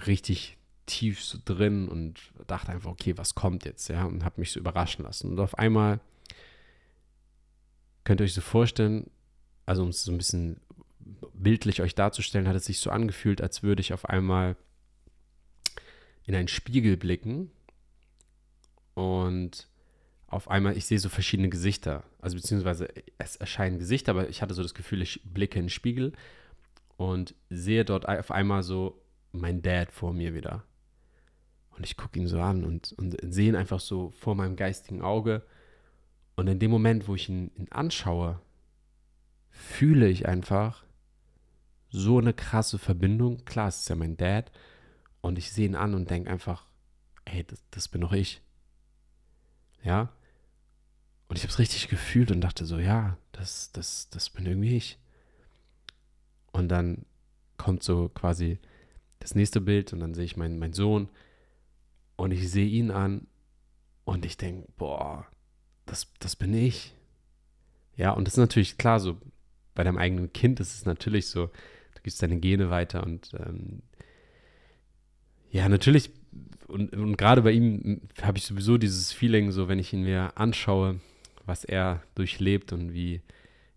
richtig 0.05 0.57
tief 0.85 1.23
so 1.23 1.37
drin 1.43 1.87
und 1.87 2.19
dachte 2.47 2.71
einfach, 2.71 2.91
okay, 2.91 3.17
was 3.17 3.35
kommt 3.35 3.65
jetzt, 3.65 3.87
ja, 3.87 4.05
und 4.05 4.25
habe 4.25 4.39
mich 4.39 4.51
so 4.51 4.59
überraschen 4.59 5.05
lassen. 5.05 5.31
Und 5.31 5.39
auf 5.39 5.57
einmal 5.57 5.99
könnt 8.03 8.21
ihr 8.21 8.25
euch 8.25 8.33
so 8.33 8.41
vorstellen, 8.41 9.09
also 9.65 9.83
um 9.83 9.89
es 9.89 10.03
so 10.03 10.11
ein 10.11 10.17
bisschen 10.17 10.59
bildlich 11.33 11.81
euch 11.81 11.95
darzustellen, 11.95 12.47
hat 12.47 12.55
es 12.55 12.65
sich 12.65 12.79
so 12.79 12.89
angefühlt, 12.89 13.41
als 13.41 13.63
würde 13.63 13.81
ich 13.81 13.93
auf 13.93 14.05
einmal 14.05 14.55
in 16.25 16.35
einen 16.35 16.47
Spiegel 16.47 16.97
blicken 16.97 17.51
und 18.93 19.67
auf 20.27 20.49
einmal, 20.49 20.77
ich 20.77 20.85
sehe 20.85 20.99
so 20.99 21.09
verschiedene 21.09 21.49
Gesichter. 21.49 22.03
Also 22.21 22.37
beziehungsweise 22.37 22.87
es 23.17 23.35
erscheinen 23.35 23.79
Gesichter, 23.79 24.11
aber 24.11 24.29
ich 24.29 24.41
hatte 24.41 24.53
so 24.53 24.63
das 24.63 24.73
Gefühl, 24.73 25.01
ich 25.01 25.21
blicke 25.25 25.59
in 25.59 25.65
den 25.65 25.69
Spiegel 25.69 26.13
und 26.95 27.35
sehe 27.49 27.83
dort 27.83 28.07
auf 28.07 28.31
einmal 28.31 28.63
so 28.63 29.01
mein 29.33 29.61
Dad 29.61 29.91
vor 29.91 30.13
mir 30.13 30.33
wieder. 30.33 30.63
Und 31.71 31.85
ich 31.85 31.97
gucke 31.97 32.17
ihn 32.19 32.27
so 32.27 32.39
an 32.39 32.63
und, 32.63 32.93
und 32.93 33.17
sehe 33.21 33.49
ihn 33.49 33.55
einfach 33.55 33.79
so 33.79 34.11
vor 34.11 34.35
meinem 34.35 34.55
geistigen 34.55 35.01
Auge. 35.01 35.43
Und 36.35 36.47
in 36.47 36.59
dem 36.59 36.71
Moment, 36.71 37.07
wo 37.07 37.15
ich 37.15 37.27
ihn, 37.27 37.51
ihn 37.57 37.71
anschaue, 37.71 38.39
fühle 39.49 40.07
ich 40.07 40.27
einfach 40.27 40.85
so 41.89 42.19
eine 42.19 42.33
krasse 42.33 42.79
Verbindung. 42.79 43.43
Klar, 43.45 43.67
es 43.67 43.81
ist 43.81 43.89
ja 43.89 43.95
mein 43.95 44.15
Dad. 44.15 44.51
Und 45.21 45.37
ich 45.37 45.51
sehe 45.51 45.67
ihn 45.67 45.75
an 45.75 45.93
und 45.93 46.09
denke 46.09 46.29
einfach, 46.29 46.65
hey, 47.25 47.43
das, 47.43 47.63
das 47.71 47.87
bin 47.87 48.01
doch 48.01 48.11
ich. 48.11 48.41
Ja. 49.83 50.11
Und 51.27 51.37
ich 51.37 51.43
habe 51.43 51.51
es 51.51 51.59
richtig 51.59 51.87
gefühlt 51.87 52.31
und 52.31 52.41
dachte 52.41 52.65
so, 52.65 52.77
ja, 52.77 53.17
das, 53.31 53.71
das, 53.71 54.09
das 54.09 54.29
bin 54.29 54.45
irgendwie 54.45 54.75
ich. 54.75 54.99
Und 56.51 56.69
dann 56.69 57.05
kommt 57.57 57.83
so 57.83 58.09
quasi 58.09 58.59
das 59.19 59.35
nächste 59.35 59.61
Bild 59.61 59.93
und 59.93 59.99
dann 59.99 60.13
sehe 60.13 60.25
ich 60.25 60.35
meinen 60.35 60.59
mein 60.59 60.73
Sohn 60.73 61.09
und 62.15 62.31
ich 62.31 62.49
sehe 62.49 62.67
ihn 62.67 62.91
an 62.91 63.27
und 64.03 64.25
ich 64.25 64.35
denke, 64.35 64.67
boah, 64.77 65.27
das, 65.85 66.11
das 66.19 66.35
bin 66.35 66.53
ich. 66.53 66.95
Ja, 67.95 68.11
und 68.11 68.25
das 68.25 68.33
ist 68.33 68.39
natürlich 68.39 68.77
klar, 68.77 68.99
so 68.99 69.17
bei 69.75 69.83
deinem 69.83 69.97
eigenen 69.97 70.33
Kind 70.33 70.59
ist 70.59 70.73
es 70.73 70.85
natürlich 70.85 71.27
so, 71.27 71.47
du 71.47 72.01
gibst 72.03 72.21
deine 72.21 72.39
Gene 72.39 72.69
weiter 72.69 73.03
und 73.03 73.33
ähm, 73.35 73.83
ja, 75.51 75.70
natürlich, 75.70 76.12
und, 76.67 76.96
und 76.96 77.17
gerade 77.17 77.41
bei 77.41 77.51
ihm 77.51 78.01
habe 78.22 78.38
ich 78.38 78.46
sowieso 78.46 78.77
dieses 78.77 79.12
Feeling, 79.12 79.51
so 79.51 79.67
wenn 79.67 79.79
ich 79.79 79.93
ihn 79.93 80.03
mir 80.03 80.38
anschaue, 80.38 81.00
was 81.46 81.63
er 81.63 82.01
durchlebt 82.15 82.72
und 82.74 82.93
wie 82.93 83.22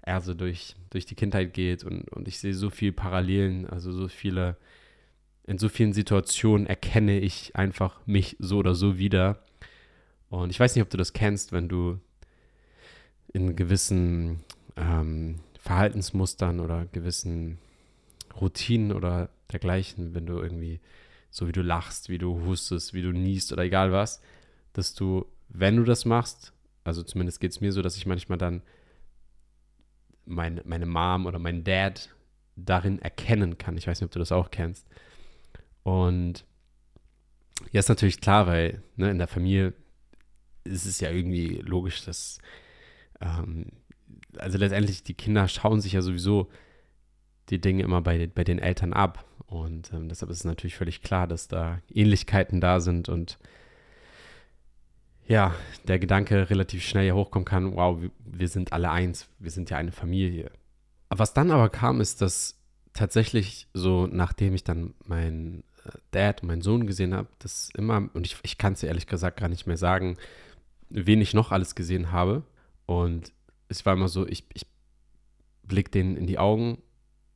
er 0.02 0.20
so 0.20 0.34
durch, 0.34 0.76
durch 0.90 1.06
die 1.06 1.14
Kindheit 1.14 1.54
geht 1.54 1.82
und, 1.82 2.08
und 2.12 2.28
ich 2.28 2.38
sehe 2.38 2.54
so 2.54 2.70
viele 2.70 2.92
Parallelen, 2.92 3.66
also 3.66 3.90
so 3.92 4.08
viele 4.08 4.56
in 5.46 5.58
so 5.58 5.68
vielen 5.68 5.92
Situationen 5.92 6.66
erkenne 6.66 7.20
ich 7.20 7.54
einfach 7.54 8.00
mich 8.06 8.36
so 8.38 8.58
oder 8.58 8.74
so 8.74 8.98
wieder. 8.98 9.42
Und 10.30 10.50
ich 10.50 10.58
weiß 10.58 10.74
nicht, 10.74 10.82
ob 10.82 10.90
du 10.90 10.96
das 10.96 11.12
kennst, 11.12 11.52
wenn 11.52 11.68
du 11.68 11.98
in 13.32 13.54
gewissen 13.54 14.40
ähm, 14.76 15.36
Verhaltensmustern 15.60 16.60
oder 16.60 16.86
gewissen 16.86 17.58
Routinen 18.40 18.92
oder 18.92 19.28
dergleichen, 19.52 20.14
wenn 20.14 20.26
du 20.26 20.38
irgendwie 20.38 20.80
so 21.34 21.48
wie 21.48 21.52
du 21.52 21.62
lachst, 21.62 22.08
wie 22.08 22.18
du 22.18 22.44
hustest, 22.44 22.94
wie 22.94 23.02
du 23.02 23.10
niest 23.10 23.52
oder 23.52 23.64
egal 23.64 23.90
was, 23.90 24.20
dass 24.72 24.94
du, 24.94 25.26
wenn 25.48 25.76
du 25.76 25.82
das 25.82 26.04
machst, 26.04 26.52
also 26.84 27.02
zumindest 27.02 27.40
geht 27.40 27.50
es 27.50 27.60
mir 27.60 27.72
so, 27.72 27.82
dass 27.82 27.96
ich 27.96 28.06
manchmal 28.06 28.38
dann 28.38 28.62
mein, 30.26 30.60
meine 30.64 30.86
Mom 30.86 31.26
oder 31.26 31.40
mein 31.40 31.64
Dad 31.64 32.08
darin 32.54 33.02
erkennen 33.02 33.58
kann. 33.58 33.76
Ich 33.76 33.88
weiß 33.88 34.00
nicht, 34.00 34.06
ob 34.06 34.12
du 34.12 34.20
das 34.20 34.30
auch 34.30 34.52
kennst. 34.52 34.86
Und 35.82 36.44
ja, 37.72 37.80
ist 37.80 37.88
natürlich 37.88 38.20
klar, 38.20 38.46
weil 38.46 38.84
ne, 38.94 39.10
in 39.10 39.18
der 39.18 39.26
Familie 39.26 39.74
ist 40.62 40.86
es 40.86 41.00
ja 41.00 41.10
irgendwie 41.10 41.56
logisch, 41.64 42.04
dass, 42.04 42.38
ähm, 43.20 43.72
also 44.36 44.56
letztendlich 44.56 45.02
die 45.02 45.14
Kinder 45.14 45.48
schauen 45.48 45.80
sich 45.80 45.94
ja 45.94 46.00
sowieso 46.00 46.48
die 47.50 47.60
Dinge 47.60 47.82
immer 47.82 48.00
bei, 48.00 48.26
bei 48.26 48.44
den 48.44 48.58
Eltern 48.58 48.92
ab. 48.92 49.24
Und 49.46 49.92
ähm, 49.92 50.08
deshalb 50.08 50.30
ist 50.30 50.38
es 50.38 50.44
natürlich 50.44 50.76
völlig 50.76 51.02
klar, 51.02 51.26
dass 51.26 51.48
da 51.48 51.80
Ähnlichkeiten 51.92 52.60
da 52.60 52.80
sind 52.80 53.08
und 53.08 53.38
ja, 55.26 55.54
der 55.88 55.98
Gedanke 55.98 56.50
relativ 56.50 56.84
schnell 56.84 57.04
hier 57.04 57.14
hochkommen 57.14 57.46
kann, 57.46 57.76
wow, 57.76 57.98
wir, 58.24 58.48
sind 58.48 58.72
alle 58.72 58.90
eins, 58.90 59.28
wir 59.38 59.50
sind 59.50 59.70
ja 59.70 59.78
eine 59.78 59.92
Familie. 59.92 60.50
Was 61.08 61.32
dann 61.32 61.50
aber 61.50 61.70
kam, 61.70 62.00
ist, 62.00 62.20
dass 62.20 62.60
tatsächlich 62.92 63.68
so, 63.72 64.06
nachdem 64.06 64.54
ich 64.54 64.64
dann 64.64 64.94
mein 65.06 65.64
Dad, 66.10 66.42
meinen 66.42 66.62
Sohn 66.62 66.86
gesehen 66.86 67.14
habe, 67.14 67.28
das 67.38 67.70
immer, 67.74 68.08
und 68.12 68.26
ich, 68.26 68.36
ich 68.42 68.58
kann 68.58 68.74
es 68.74 68.82
ehrlich 68.82 69.06
gesagt 69.06 69.40
gar 69.40 69.48
nicht 69.48 69.66
mehr 69.66 69.76
sagen, 69.76 70.16
wen 70.90 71.20
ich 71.20 71.34
noch 71.34 71.52
alles 71.52 71.74
gesehen 71.74 72.12
habe. 72.12 72.44
Und 72.86 73.32
es 73.68 73.84
war 73.86 73.94
immer 73.94 74.08
so, 74.08 74.26
ich, 74.26 74.44
ich 74.52 74.66
blick 75.62 75.90
denen 75.90 76.16
in 76.16 76.26
die 76.26 76.38
Augen 76.38 76.78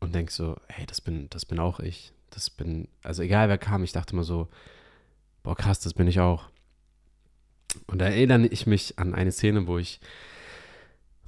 und 0.00 0.14
denke 0.14 0.32
so, 0.32 0.56
hey, 0.68 0.86
das 0.86 1.00
bin, 1.00 1.28
das 1.30 1.44
bin 1.44 1.58
auch 1.58 1.80
ich. 1.80 2.12
Das 2.30 2.50
bin, 2.50 2.88
also 3.02 3.22
egal 3.22 3.48
wer 3.48 3.58
kam, 3.58 3.82
ich 3.84 3.92
dachte 3.92 4.12
immer 4.12 4.24
so, 4.24 4.48
boah, 5.42 5.56
krass, 5.56 5.80
das 5.80 5.94
bin 5.94 6.06
ich 6.06 6.20
auch. 6.20 6.50
Und 7.86 7.98
da 8.00 8.06
erinnere 8.06 8.46
ich 8.46 8.66
mich 8.66 8.98
an 8.98 9.14
eine 9.14 9.32
Szene, 9.32 9.66
wo 9.66 9.78
ich 9.78 10.00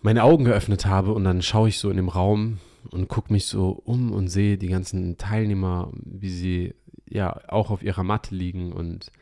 meine 0.02 0.24
Augen 0.24 0.44
geöffnet 0.44 0.86
habe 0.86 1.12
und 1.12 1.24
dann 1.24 1.42
schaue 1.42 1.68
ich 1.68 1.78
so 1.78 1.90
in 1.90 1.96
dem 1.96 2.08
Raum 2.08 2.58
und 2.90 3.08
gucke 3.08 3.32
mich 3.32 3.46
so 3.46 3.70
um 3.70 4.12
und 4.12 4.28
sehe 4.28 4.56
die 4.56 4.68
ganzen 4.68 5.18
Teilnehmer, 5.18 5.90
wie 5.92 6.30
sie 6.30 6.74
ja 7.08 7.40
auch 7.48 7.70
auf 7.70 7.82
ihrer 7.82 8.02
Matte 8.02 8.34
liegen 8.34 8.72
und 8.72 9.12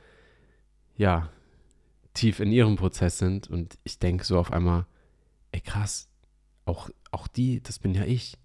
ja, 0.97 1.31
tief 2.15 2.41
in 2.41 2.53
ihrem 2.53 2.77
Prozess 2.77 3.19
sind. 3.19 3.49
Und 3.49 3.79
ich 3.85 3.99
denke 3.99 4.25
so 4.25 4.39
auf 4.39 4.53
einmal, 4.53 4.87
ey 5.53 5.61
krass, 5.61 6.09
auch, 6.65 6.91
auch 7.11 7.27
die, 7.27 7.63
das 7.63 7.79
bin 7.79 7.95
ja 7.95 8.05
ich. 8.05 8.37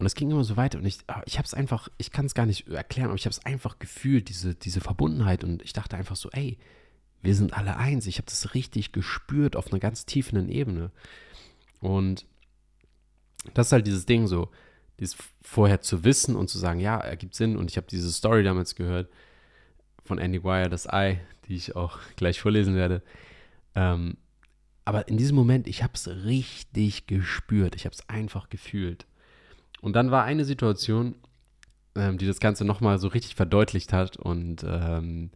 Und 0.00 0.06
es 0.06 0.14
ging 0.14 0.30
immer 0.30 0.44
so 0.44 0.56
weiter 0.56 0.78
und 0.78 0.86
ich, 0.86 1.00
ah, 1.08 1.20
ich 1.26 1.36
habe 1.36 1.44
es 1.44 1.52
einfach, 1.52 1.90
ich 1.98 2.10
kann 2.10 2.24
es 2.24 2.32
gar 2.32 2.46
nicht 2.46 2.66
erklären, 2.68 3.08
aber 3.08 3.16
ich 3.16 3.26
habe 3.26 3.32
es 3.32 3.44
einfach 3.44 3.78
gefühlt, 3.78 4.30
diese, 4.30 4.54
diese 4.54 4.80
Verbundenheit. 4.80 5.44
Und 5.44 5.62
ich 5.62 5.74
dachte 5.74 5.94
einfach 5.94 6.16
so, 6.16 6.30
ey, 6.30 6.56
wir 7.20 7.34
sind 7.34 7.52
alle 7.52 7.76
eins. 7.76 8.06
Ich 8.06 8.16
habe 8.16 8.24
das 8.24 8.54
richtig 8.54 8.92
gespürt 8.92 9.56
auf 9.56 9.70
einer 9.70 9.78
ganz 9.78 10.06
tiefen 10.06 10.48
Ebene. 10.48 10.90
Und 11.80 12.24
das 13.52 13.66
ist 13.66 13.72
halt 13.72 13.86
dieses 13.86 14.06
Ding 14.06 14.26
so, 14.26 14.48
dieses 14.98 15.18
vorher 15.42 15.82
zu 15.82 16.02
wissen 16.02 16.34
und 16.34 16.48
zu 16.48 16.56
sagen, 16.56 16.80
ja, 16.80 16.96
ergibt 16.96 17.34
Sinn. 17.34 17.58
Und 17.58 17.70
ich 17.70 17.76
habe 17.76 17.86
diese 17.86 18.10
Story 18.10 18.42
damals 18.42 18.76
gehört 18.76 19.10
von 20.02 20.16
Andy 20.16 20.42
Wire, 20.42 20.70
das 20.70 20.88
Ei, 20.88 21.20
die 21.46 21.56
ich 21.56 21.76
auch 21.76 21.98
gleich 22.16 22.40
vorlesen 22.40 22.74
werde. 22.74 23.02
Ähm, 23.74 24.16
aber 24.86 25.08
in 25.08 25.18
diesem 25.18 25.36
Moment, 25.36 25.68
ich 25.68 25.82
habe 25.82 25.92
es 25.92 26.08
richtig 26.08 27.06
gespürt. 27.06 27.76
Ich 27.76 27.84
habe 27.84 27.94
es 27.94 28.08
einfach 28.08 28.48
gefühlt. 28.48 29.04
Und 29.80 29.94
dann 29.94 30.10
war 30.10 30.24
eine 30.24 30.44
Situation, 30.44 31.14
ähm, 31.94 32.18
die 32.18 32.26
das 32.26 32.40
Ganze 32.40 32.64
nochmal 32.64 32.98
so 32.98 33.08
richtig 33.08 33.34
verdeutlicht 33.34 33.92
hat 33.92 34.16
und 34.16 34.64
ähm, 34.64 35.30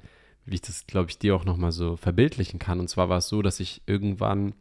wie 0.44 0.56
ich 0.56 0.60
das, 0.62 0.86
glaube 0.86 1.10
ich, 1.10 1.18
dir 1.18 1.34
auch 1.34 1.44
nochmal 1.44 1.72
so 1.72 1.96
verbildlichen 1.96 2.58
kann. 2.58 2.80
Und 2.80 2.88
zwar 2.88 3.08
war 3.08 3.18
es 3.18 3.28
so, 3.28 3.42
dass 3.42 3.60
ich 3.60 3.82
irgendwann 3.86 4.54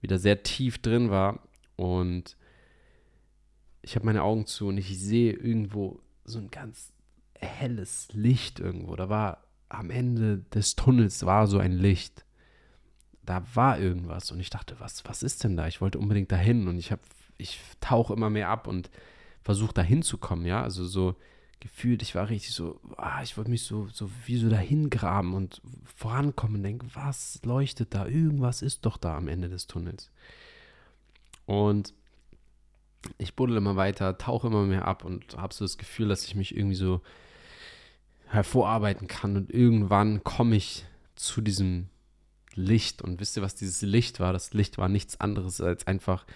wieder 0.00 0.18
sehr 0.18 0.42
tief 0.42 0.78
drin 0.78 1.10
war 1.10 1.40
und 1.76 2.36
ich 3.82 3.94
habe 3.94 4.06
meine 4.06 4.22
Augen 4.22 4.46
zu 4.46 4.68
und 4.68 4.78
ich 4.78 4.98
sehe 4.98 5.32
irgendwo 5.32 6.00
so 6.24 6.38
ein 6.38 6.50
ganz 6.50 6.92
helles 7.38 8.08
Licht 8.12 8.58
irgendwo. 8.60 8.96
Da 8.96 9.08
war 9.08 9.44
am 9.68 9.90
Ende 9.90 10.38
des 10.54 10.76
Tunnels 10.76 11.24
war 11.24 11.46
so 11.46 11.58
ein 11.58 11.72
Licht. 11.72 12.24
Da 13.24 13.44
war 13.54 13.78
irgendwas 13.78 14.30
und 14.30 14.40
ich 14.40 14.50
dachte, 14.50 14.76
was, 14.78 15.04
was 15.04 15.22
ist 15.22 15.44
denn 15.44 15.56
da? 15.56 15.66
Ich 15.66 15.80
wollte 15.80 15.98
unbedingt 15.98 16.30
dahin 16.30 16.68
und 16.68 16.78
ich 16.78 16.92
habe, 16.92 17.02
ich 17.38 17.60
tauche 17.80 18.12
immer 18.12 18.30
mehr 18.30 18.48
ab 18.48 18.66
und 18.66 18.90
versuche 19.42 19.74
da 19.74 19.82
hinzukommen, 19.82 20.46
ja. 20.46 20.62
Also 20.62 20.86
so 20.86 21.16
gefühlt, 21.60 22.02
ich 22.02 22.14
war 22.14 22.28
richtig 22.28 22.54
so, 22.54 22.80
ah, 22.96 23.22
ich 23.22 23.36
wollte 23.36 23.50
mich 23.50 23.62
so, 23.62 23.88
so 23.92 24.10
wie 24.26 24.36
so 24.36 24.48
dahin 24.48 24.90
graben 24.90 25.34
und 25.34 25.62
vorankommen 25.84 26.56
und 26.56 26.62
denken, 26.62 26.90
was 26.94 27.40
leuchtet 27.44 27.94
da? 27.94 28.06
Irgendwas 28.06 28.62
ist 28.62 28.84
doch 28.84 28.96
da 28.96 29.16
am 29.16 29.28
Ende 29.28 29.48
des 29.48 29.66
Tunnels. 29.66 30.10
Und 31.46 31.94
ich 33.18 33.34
buddel 33.34 33.56
immer 33.56 33.76
weiter, 33.76 34.18
tauche 34.18 34.48
immer 34.48 34.64
mehr 34.64 34.86
ab 34.86 35.04
und 35.04 35.36
habe 35.36 35.54
so 35.54 35.64
das 35.64 35.78
Gefühl, 35.78 36.08
dass 36.08 36.24
ich 36.24 36.34
mich 36.34 36.56
irgendwie 36.56 36.76
so 36.76 37.00
hervorarbeiten 38.26 39.06
kann 39.06 39.36
und 39.36 39.50
irgendwann 39.50 40.24
komme 40.24 40.56
ich 40.56 40.84
zu 41.14 41.40
diesem 41.40 41.88
Licht 42.54 43.02
und 43.02 43.20
wisst 43.20 43.36
ihr, 43.36 43.42
was 43.42 43.54
dieses 43.54 43.82
Licht 43.82 44.18
war? 44.18 44.32
Das 44.32 44.52
Licht 44.52 44.78
war 44.78 44.88
nichts 44.88 45.20
anderes 45.20 45.60
als 45.60 45.86
einfach 45.86 46.26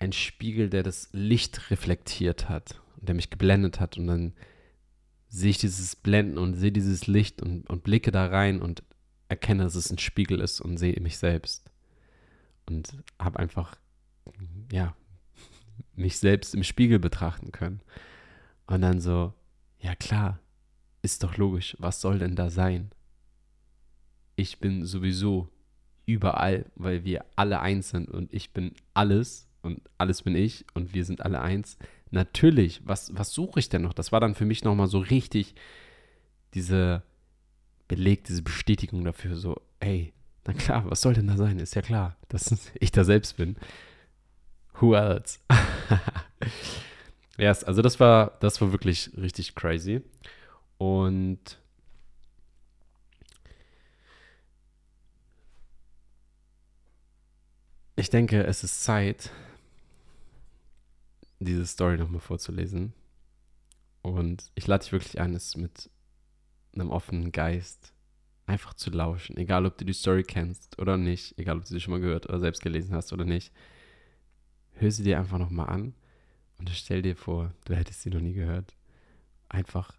ein 0.00 0.12
Spiegel, 0.12 0.70
der 0.70 0.82
das 0.82 1.08
Licht 1.12 1.70
reflektiert 1.70 2.48
hat 2.48 2.80
und 2.96 3.08
der 3.08 3.14
mich 3.14 3.30
geblendet 3.30 3.78
hat. 3.78 3.96
Und 3.98 4.08
dann 4.08 4.32
sehe 5.28 5.50
ich 5.50 5.58
dieses 5.58 5.94
Blenden 5.94 6.38
und 6.38 6.54
sehe 6.54 6.72
dieses 6.72 7.06
Licht 7.06 7.42
und, 7.42 7.68
und 7.68 7.84
blicke 7.84 8.10
da 8.10 8.26
rein 8.26 8.60
und 8.60 8.82
erkenne, 9.28 9.62
dass 9.62 9.76
es 9.76 9.90
ein 9.90 9.98
Spiegel 9.98 10.40
ist 10.40 10.60
und 10.60 10.78
sehe 10.78 10.98
mich 11.00 11.18
selbst. 11.18 11.70
Und 12.66 12.96
habe 13.18 13.38
einfach 13.38 13.76
ja 14.72 14.96
mich 15.94 16.18
selbst 16.18 16.54
im 16.54 16.64
Spiegel 16.64 16.98
betrachten 16.98 17.52
können. 17.52 17.80
Und 18.66 18.80
dann 18.80 19.00
so 19.00 19.34
ja 19.78 19.94
klar 19.94 20.40
ist 21.02 21.22
doch 21.22 21.36
logisch, 21.36 21.76
was 21.78 22.00
soll 22.00 22.18
denn 22.18 22.36
da 22.36 22.50
sein? 22.50 22.90
Ich 24.36 24.60
bin 24.60 24.84
sowieso 24.84 25.48
überall, 26.06 26.66
weil 26.74 27.04
wir 27.04 27.24
alle 27.36 27.60
eins 27.60 27.90
sind 27.90 28.10
und 28.10 28.32
ich 28.32 28.52
bin 28.52 28.74
alles 28.94 29.49
und 29.62 29.80
alles 29.98 30.22
bin 30.22 30.34
ich 30.34 30.64
und 30.74 30.94
wir 30.94 31.04
sind 31.04 31.22
alle 31.24 31.40
eins. 31.40 31.78
Natürlich, 32.10 32.80
was, 32.84 33.16
was 33.16 33.32
suche 33.32 33.60
ich 33.60 33.68
denn 33.68 33.82
noch? 33.82 33.92
Das 33.92 34.12
war 34.12 34.20
dann 34.20 34.34
für 34.34 34.44
mich 34.44 34.64
nochmal 34.64 34.88
so 34.88 34.98
richtig 34.98 35.54
diese 36.54 37.02
Beleg, 37.88 38.24
diese 38.24 38.42
Bestätigung 38.42 39.04
dafür, 39.04 39.36
so, 39.36 39.60
ey, 39.80 40.12
na 40.46 40.52
klar, 40.54 40.88
was 40.88 41.00
soll 41.00 41.14
denn 41.14 41.26
da 41.26 41.36
sein? 41.36 41.58
Ist 41.58 41.74
ja 41.74 41.82
klar, 41.82 42.16
dass 42.28 42.70
ich 42.80 42.92
da 42.92 43.04
selbst 43.04 43.36
bin. 43.36 43.56
Who 44.80 44.94
else? 44.94 45.38
ja, 45.50 46.00
yes, 47.48 47.64
also 47.64 47.82
das 47.82 48.00
war, 48.00 48.38
das 48.40 48.60
war 48.60 48.72
wirklich 48.72 49.10
richtig 49.16 49.54
crazy. 49.54 50.02
Und 50.78 51.58
ich 57.96 58.08
denke, 58.08 58.44
es 58.44 58.64
ist 58.64 58.82
Zeit, 58.82 59.30
diese 61.40 61.66
Story 61.66 61.98
nochmal 61.98 62.20
vorzulesen. 62.20 62.92
Und 64.02 64.50
ich 64.54 64.66
lade 64.66 64.84
dich 64.84 64.92
wirklich 64.92 65.20
ein, 65.20 65.34
es 65.34 65.56
mit 65.56 65.90
einem 66.72 66.90
offenen 66.90 67.32
Geist 67.32 67.92
einfach 68.46 68.74
zu 68.74 68.90
lauschen. 68.90 69.36
Egal, 69.36 69.66
ob 69.66 69.76
du 69.78 69.84
die 69.84 69.92
Story 69.92 70.22
kennst 70.22 70.78
oder 70.78 70.96
nicht, 70.96 71.38
egal, 71.38 71.58
ob 71.58 71.64
du 71.64 71.70
sie 71.70 71.80
schon 71.80 71.92
mal 71.92 72.00
gehört 72.00 72.28
oder 72.28 72.40
selbst 72.40 72.62
gelesen 72.62 72.94
hast 72.94 73.12
oder 73.12 73.24
nicht. 73.24 73.52
Hör 74.72 74.90
sie 74.90 75.04
dir 75.04 75.18
einfach 75.18 75.38
nochmal 75.38 75.68
an 75.68 75.94
und 76.58 76.70
stell 76.70 77.02
dir 77.02 77.16
vor, 77.16 77.52
du 77.64 77.74
hättest 77.74 78.02
sie 78.02 78.10
noch 78.10 78.20
nie 78.20 78.32
gehört. 78.32 78.74
Einfach 79.48 79.94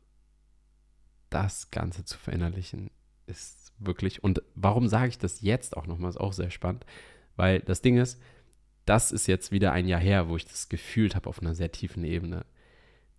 das 1.29 1.71
Ganze 1.71 2.03
zu 2.03 2.17
verinnerlichen, 2.17 2.89
ist 3.25 3.73
wirklich. 3.79 4.23
Und 4.23 4.41
warum 4.55 4.87
sage 4.87 5.09
ich 5.09 5.17
das 5.17 5.41
jetzt 5.41 5.77
auch 5.77 5.87
nochmal? 5.87 6.09
Ist 6.09 6.19
auch 6.19 6.33
sehr 6.33 6.51
spannend. 6.51 6.85
Weil 7.35 7.59
das 7.61 7.81
Ding 7.81 7.97
ist, 7.97 8.19
das 8.85 9.11
ist 9.11 9.27
jetzt 9.27 9.51
wieder 9.51 9.71
ein 9.71 9.87
Jahr 9.87 9.99
her, 9.99 10.29
wo 10.29 10.35
ich 10.35 10.45
das 10.45 10.69
gefühlt 10.69 11.15
habe 11.15 11.29
auf 11.29 11.41
einer 11.41 11.55
sehr 11.55 11.71
tiefen 11.71 12.03
Ebene. 12.03 12.45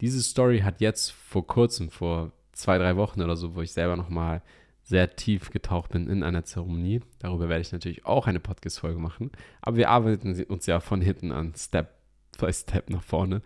Diese 0.01 0.23
Story 0.23 0.61
hat 0.61 0.81
jetzt 0.81 1.11
vor 1.11 1.47
kurzem, 1.47 1.91
vor 1.91 2.33
zwei, 2.53 2.79
drei 2.79 2.97
Wochen 2.97 3.23
oder 3.23 3.37
so, 3.37 3.55
wo 3.55 3.63
ich 3.63 3.73
selber 3.73 3.97
nochmal 3.97 4.43
sehr 4.83 5.15
tief 5.15 5.51
getaucht 5.51 5.93
bin 5.93 6.09
in 6.09 6.23
einer 6.23 6.45
Zeremonie. 6.45 7.01
Darüber 7.21 7.49
werde 7.49 7.63
ich 7.63 7.73
natürlich 7.73 8.05
auch 8.05 8.27
eine 8.27 8.41
Podcast-Folge 8.41 8.99
machen. 8.99 9.31
Aber 9.61 9.77
wir 9.77 9.91
arbeiten 9.91 10.43
uns 10.45 10.67
ja 10.67 10.81
von 10.81 11.01
hinten 11.01 11.33
an, 11.33 11.55
Step 11.57 11.95
by 12.39 12.53
Step 12.53 12.91
nach 12.91 13.03
vorne. 13.03 13.43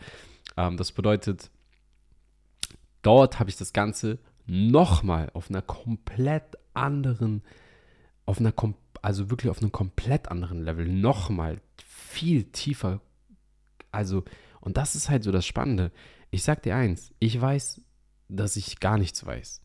Ähm, 0.57 0.77
das 0.77 0.93
bedeutet, 0.93 1.51
dort 3.03 3.38
habe 3.38 3.51
ich 3.51 3.57
das 3.57 3.73
Ganze 3.73 4.19
nochmal 4.47 5.31
auf 5.35 5.51
einer 5.51 5.62
komplett 5.62 6.57
anderen, 6.73 7.43
auf 8.25 8.38
einer, 8.38 8.53
also 9.07 9.31
wirklich 9.31 9.51
auf 9.53 9.62
einem 9.62 9.71
komplett 9.71 10.33
anderen 10.33 10.64
Level, 10.64 10.85
nochmal 10.85 11.61
viel 11.87 12.42
tiefer. 12.51 13.01
Also, 13.92 14.25
und 14.61 14.77
das 14.77 14.97
ist 14.97 15.09
halt 15.09 15.23
so 15.23 15.31
das 15.31 15.47
Spannende. 15.47 15.92
Ich 16.33 16.42
sag 16.42 16.64
dir 16.64 16.75
eins, 16.75 17.12
ich 17.21 17.40
weiß, 17.40 17.83
dass 18.29 18.57
ich 18.57 18.81
gar 18.81 18.99
nichts 18.99 19.25
weiß. 19.25 19.62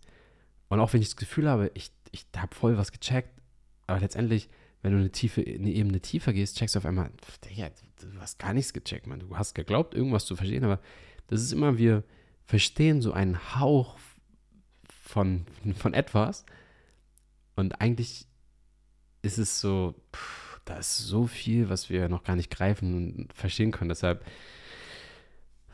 Und 0.69 0.79
auch 0.79 0.93
wenn 0.93 1.01
ich 1.01 1.07
das 1.07 1.15
Gefühl 1.15 1.49
habe, 1.49 1.71
ich, 1.73 1.91
ich 2.11 2.27
habe 2.37 2.53
voll 2.53 2.77
was 2.77 2.91
gecheckt, 2.91 3.41
aber 3.87 3.99
letztendlich, 3.99 4.47
wenn 4.83 4.91
du 4.91 4.99
eine, 4.99 5.11
tiefe, 5.11 5.41
eine 5.41 5.71
Ebene 5.71 6.01
tiefer 6.01 6.33
gehst, 6.33 6.59
checkst 6.59 6.75
du 6.75 6.77
auf 6.77 6.85
einmal, 6.85 7.09
ja, 7.55 7.67
du 7.99 8.19
hast 8.19 8.37
gar 8.37 8.53
nichts 8.53 8.73
gecheckt, 8.73 9.07
man. 9.07 9.21
Du 9.21 9.35
hast 9.35 9.55
geglaubt, 9.55 9.95
irgendwas 9.95 10.25
zu 10.25 10.35
verstehen, 10.35 10.65
aber 10.65 10.79
das 11.25 11.41
ist 11.41 11.51
immer, 11.51 11.79
wir 11.79 12.03
verstehen 12.45 13.01
so 13.01 13.11
einen 13.11 13.55
Hauch 13.59 13.97
von, 14.87 15.47
von 15.79 15.95
etwas. 15.95 16.45
Und 17.55 17.81
eigentlich 17.81 18.27
ist 19.21 19.37
es 19.37 19.59
so, 19.59 19.95
pff, 20.13 20.59
da 20.65 20.77
ist 20.77 20.97
so 20.97 21.27
viel, 21.27 21.69
was 21.69 21.89
wir 21.89 22.09
noch 22.09 22.23
gar 22.23 22.35
nicht 22.35 22.51
greifen 22.51 22.93
und 22.95 23.33
verstehen 23.33 23.71
können. 23.71 23.89
Deshalb, 23.89 24.25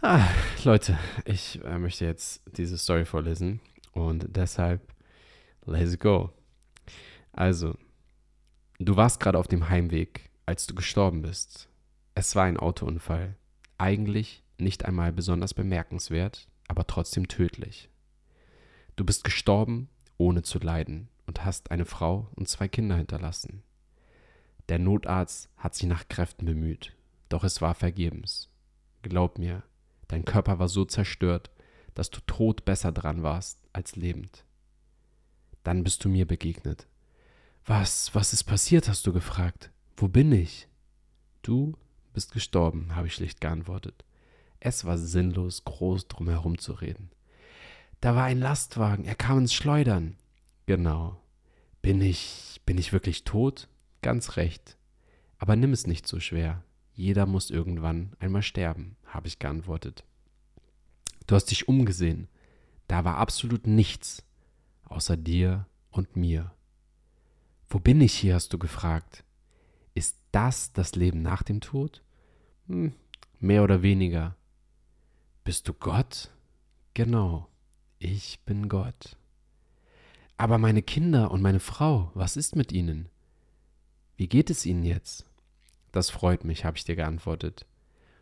ah, 0.01 0.27
Leute, 0.63 0.97
ich 1.25 1.63
äh, 1.63 1.77
möchte 1.77 2.05
jetzt 2.05 2.41
diese 2.57 2.77
Story 2.77 3.05
vorlesen 3.05 3.59
und 3.93 4.27
deshalb, 4.35 4.81
let's 5.65 5.99
go. 5.99 6.31
Also, 7.31 7.77
du 8.79 8.95
warst 8.95 9.19
gerade 9.19 9.37
auf 9.37 9.47
dem 9.47 9.69
Heimweg, 9.69 10.29
als 10.45 10.65
du 10.65 10.75
gestorben 10.75 11.21
bist. 11.21 11.69
Es 12.15 12.35
war 12.35 12.45
ein 12.45 12.57
Autounfall. 12.57 13.35
Eigentlich 13.77 14.43
nicht 14.57 14.85
einmal 14.85 15.11
besonders 15.11 15.53
bemerkenswert, 15.53 16.47
aber 16.67 16.87
trotzdem 16.87 17.27
tödlich. 17.27 17.89
Du 18.95 19.05
bist 19.05 19.23
gestorben, 19.23 19.89
ohne 20.17 20.41
zu 20.41 20.57
leiden, 20.57 21.09
und 21.27 21.45
hast 21.45 21.69
eine 21.69 21.85
Frau 21.85 22.29
und 22.35 22.49
zwei 22.49 22.67
Kinder 22.67 22.95
hinterlassen. 22.95 23.61
Der 24.69 24.79
Notarzt 24.79 25.49
hat 25.57 25.75
sich 25.75 25.87
nach 25.87 26.07
Kräften 26.07 26.45
bemüht, 26.45 26.95
doch 27.29 27.43
es 27.43 27.61
war 27.61 27.75
vergebens. 27.75 28.49
Glaub 29.03 29.37
mir, 29.37 29.63
dein 30.07 30.25
Körper 30.25 30.59
war 30.59 30.67
so 30.67 30.83
zerstört, 30.83 31.51
dass 31.93 32.09
du 32.09 32.19
tot 32.21 32.65
besser 32.65 32.91
dran 32.91 33.23
warst 33.23 33.59
als 33.73 33.95
lebend. 33.95 34.45
Dann 35.63 35.83
bist 35.83 36.03
du 36.03 36.09
mir 36.09 36.25
begegnet. 36.25 36.87
Was, 37.65 38.15
was 38.15 38.33
ist 38.33 38.45
passiert, 38.45 38.87
hast 38.87 39.05
du 39.05 39.13
gefragt. 39.13 39.71
Wo 39.95 40.07
bin 40.07 40.31
ich? 40.31 40.67
Du 41.41 41.77
bist 42.13 42.31
gestorben, 42.31 42.95
habe 42.95 43.07
ich 43.07 43.15
schlicht 43.15 43.41
geantwortet. 43.41 44.05
Es 44.59 44.85
war 44.85 44.97
sinnlos, 44.97 45.63
groß 45.65 46.07
drum 46.07 46.29
herum 46.29 46.57
zu 46.57 46.73
reden. 46.73 47.11
Da 48.01 48.15
war 48.15 48.25
ein 48.25 48.39
Lastwagen, 48.39 49.05
er 49.05 49.15
kam 49.15 49.39
ins 49.39 49.53
Schleudern. 49.53 50.17
Genau. 50.67 51.19
Bin 51.81 51.99
ich, 52.01 52.61
bin 52.67 52.77
ich 52.77 52.93
wirklich 52.93 53.23
tot? 53.23 53.67
Ganz 54.03 54.37
recht. 54.37 54.77
Aber 55.39 55.55
nimm 55.55 55.73
es 55.73 55.87
nicht 55.87 56.07
so 56.07 56.19
schwer. 56.19 56.63
Jeder 56.93 57.25
muss 57.25 57.49
irgendwann 57.49 58.13
einmal 58.19 58.43
sterben, 58.43 58.95
habe 59.05 59.27
ich 59.27 59.39
geantwortet. 59.39 60.03
Du 61.25 61.33
hast 61.33 61.45
dich 61.45 61.67
umgesehen. 61.67 62.27
Da 62.87 63.03
war 63.03 63.17
absolut 63.17 63.65
nichts, 63.65 64.23
außer 64.85 65.17
dir 65.17 65.65
und 65.89 66.15
mir. 66.15 66.53
Wo 67.69 67.79
bin 67.79 67.99
ich 68.01 68.13
hier, 68.13 68.35
hast 68.35 68.53
du 68.53 68.59
gefragt. 68.59 69.23
Ist 69.95 70.19
das 70.31 70.71
das 70.73 70.95
Leben 70.95 71.23
nach 71.23 71.41
dem 71.41 71.59
Tod? 71.59 72.03
Hm, 72.67 72.93
mehr 73.39 73.63
oder 73.63 73.81
weniger. 73.81 74.35
Bist 75.43 75.67
du 75.67 75.73
Gott? 75.73 76.29
Genau 76.93 77.49
ich 77.99 78.39
bin 78.45 78.69
Gott. 78.69 79.17
Aber 80.37 80.59
meine 80.59 80.83
Kinder 80.83 81.31
und 81.31 81.41
meine 81.41 81.59
Frau, 81.59 82.11
was 82.13 82.37
ist 82.37 82.55
mit 82.55 82.71
ihnen? 82.71 83.09
Wie 84.17 84.27
geht 84.27 84.49
es 84.51 84.65
ihnen 84.65 84.83
jetzt? 84.83 85.25
Das 85.91 86.11
freut 86.11 86.43
mich, 86.43 86.63
habe 86.63 86.77
ich 86.77 86.83
dir 86.83 86.95
geantwortet. 86.95 87.65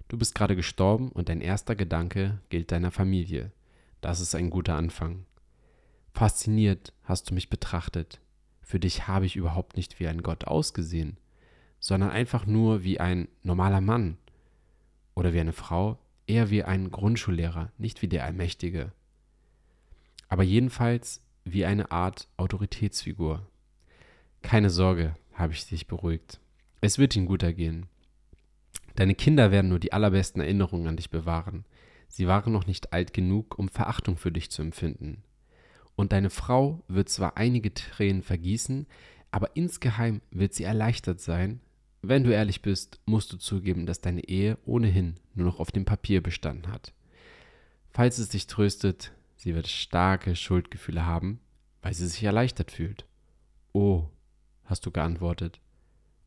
Du 0.07 0.17
bist 0.17 0.33
gerade 0.33 0.55
gestorben 0.55 1.11
und 1.11 1.27
dein 1.27 1.41
erster 1.41 1.75
Gedanke 1.75 2.39
gilt 2.49 2.71
deiner 2.71 2.91
Familie. 2.91 3.51
Das 3.99 4.21
ist 4.21 4.35
ein 4.35 4.49
guter 4.49 4.75
Anfang. 4.75 5.25
Fasziniert 6.13 6.93
hast 7.03 7.29
du 7.29 7.33
mich 7.33 7.49
betrachtet. 7.49 8.21
Für 8.61 8.79
dich 8.79 9.07
habe 9.07 9.25
ich 9.25 9.35
überhaupt 9.35 9.75
nicht 9.75 9.99
wie 9.99 10.07
ein 10.07 10.23
Gott 10.23 10.45
ausgesehen, 10.45 11.17
sondern 11.79 12.11
einfach 12.11 12.45
nur 12.45 12.83
wie 12.83 12.99
ein 12.99 13.27
normaler 13.43 13.81
Mann 13.81 14.17
oder 15.15 15.33
wie 15.33 15.39
eine 15.41 15.53
Frau, 15.53 15.97
eher 16.27 16.49
wie 16.49 16.63
ein 16.63 16.91
Grundschullehrer, 16.91 17.71
nicht 17.77 18.01
wie 18.01 18.07
der 18.07 18.23
Allmächtige. 18.23 18.93
aber 20.29 20.43
jedenfalls 20.43 21.21
wie 21.45 21.65
eine 21.65 21.91
Art 21.91 22.27
Autoritätsfigur. 22.37 23.47
Keine 24.41 24.69
Sorge, 24.69 25.15
habe 25.33 25.53
ich 25.53 25.65
dich 25.67 25.87
beruhigt. 25.87 26.39
Es 26.81 26.97
wird 26.97 27.15
ihm 27.15 27.25
gut 27.25 27.43
ergehen. 27.43 27.85
Deine 28.95 29.15
Kinder 29.15 29.51
werden 29.51 29.69
nur 29.69 29.79
die 29.79 29.93
allerbesten 29.93 30.41
Erinnerungen 30.41 30.87
an 30.87 30.97
dich 30.97 31.09
bewahren. 31.09 31.65
Sie 32.07 32.27
waren 32.27 32.51
noch 32.51 32.65
nicht 32.65 32.93
alt 32.93 33.13
genug, 33.13 33.57
um 33.59 33.69
Verachtung 33.69 34.17
für 34.17 34.31
dich 34.31 34.49
zu 34.49 34.61
empfinden. 34.61 35.23
Und 35.95 36.11
deine 36.11 36.29
Frau 36.29 36.83
wird 36.87 37.09
zwar 37.09 37.37
einige 37.37 37.73
Tränen 37.73 38.21
vergießen, 38.21 38.87
aber 39.31 39.55
insgeheim 39.55 40.21
wird 40.31 40.53
sie 40.53 40.63
erleichtert 40.63 41.19
sein. 41.19 41.61
Wenn 42.01 42.23
du 42.23 42.33
ehrlich 42.33 42.61
bist, 42.61 42.99
musst 43.05 43.33
du 43.33 43.37
zugeben, 43.37 43.85
dass 43.85 44.01
deine 44.01 44.27
Ehe 44.27 44.57
ohnehin 44.65 45.15
nur 45.33 45.45
noch 45.45 45.59
auf 45.59 45.71
dem 45.71 45.85
Papier 45.85 46.21
bestanden 46.21 46.71
hat. 46.71 46.93
Falls 47.89 48.17
es 48.17 48.29
dich 48.29 48.47
tröstet, 48.47 49.11
sie 49.45 49.53
wird 49.53 49.67
starke 49.67 50.35
Schuldgefühle 50.35 51.05
haben, 51.05 51.39
weil 51.83 51.93
sie 51.93 52.07
sich 52.07 52.23
erleichtert 52.23 52.71
fühlt. 52.71 53.05
Oh, 53.73 54.09
hast 54.63 54.87
du 54.87 54.91
geantwortet. 54.91 55.61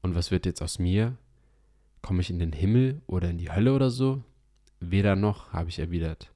Und 0.03 0.15
was 0.15 0.31
wird 0.31 0.47
jetzt 0.47 0.63
aus 0.63 0.79
mir? 0.79 1.19
Komme 2.01 2.21
ich 2.21 2.31
in 2.31 2.39
den 2.39 2.53
Himmel 2.53 3.03
oder 3.09 3.29
in 3.29 3.39
die 3.39 3.51
Hölle 3.51 3.75
oder 3.75 3.91
so? 3.91 4.23
Weder 4.79 5.17
noch, 5.17 5.53
habe 5.53 5.69
ich 5.69 5.81
erwidert. 5.81 6.33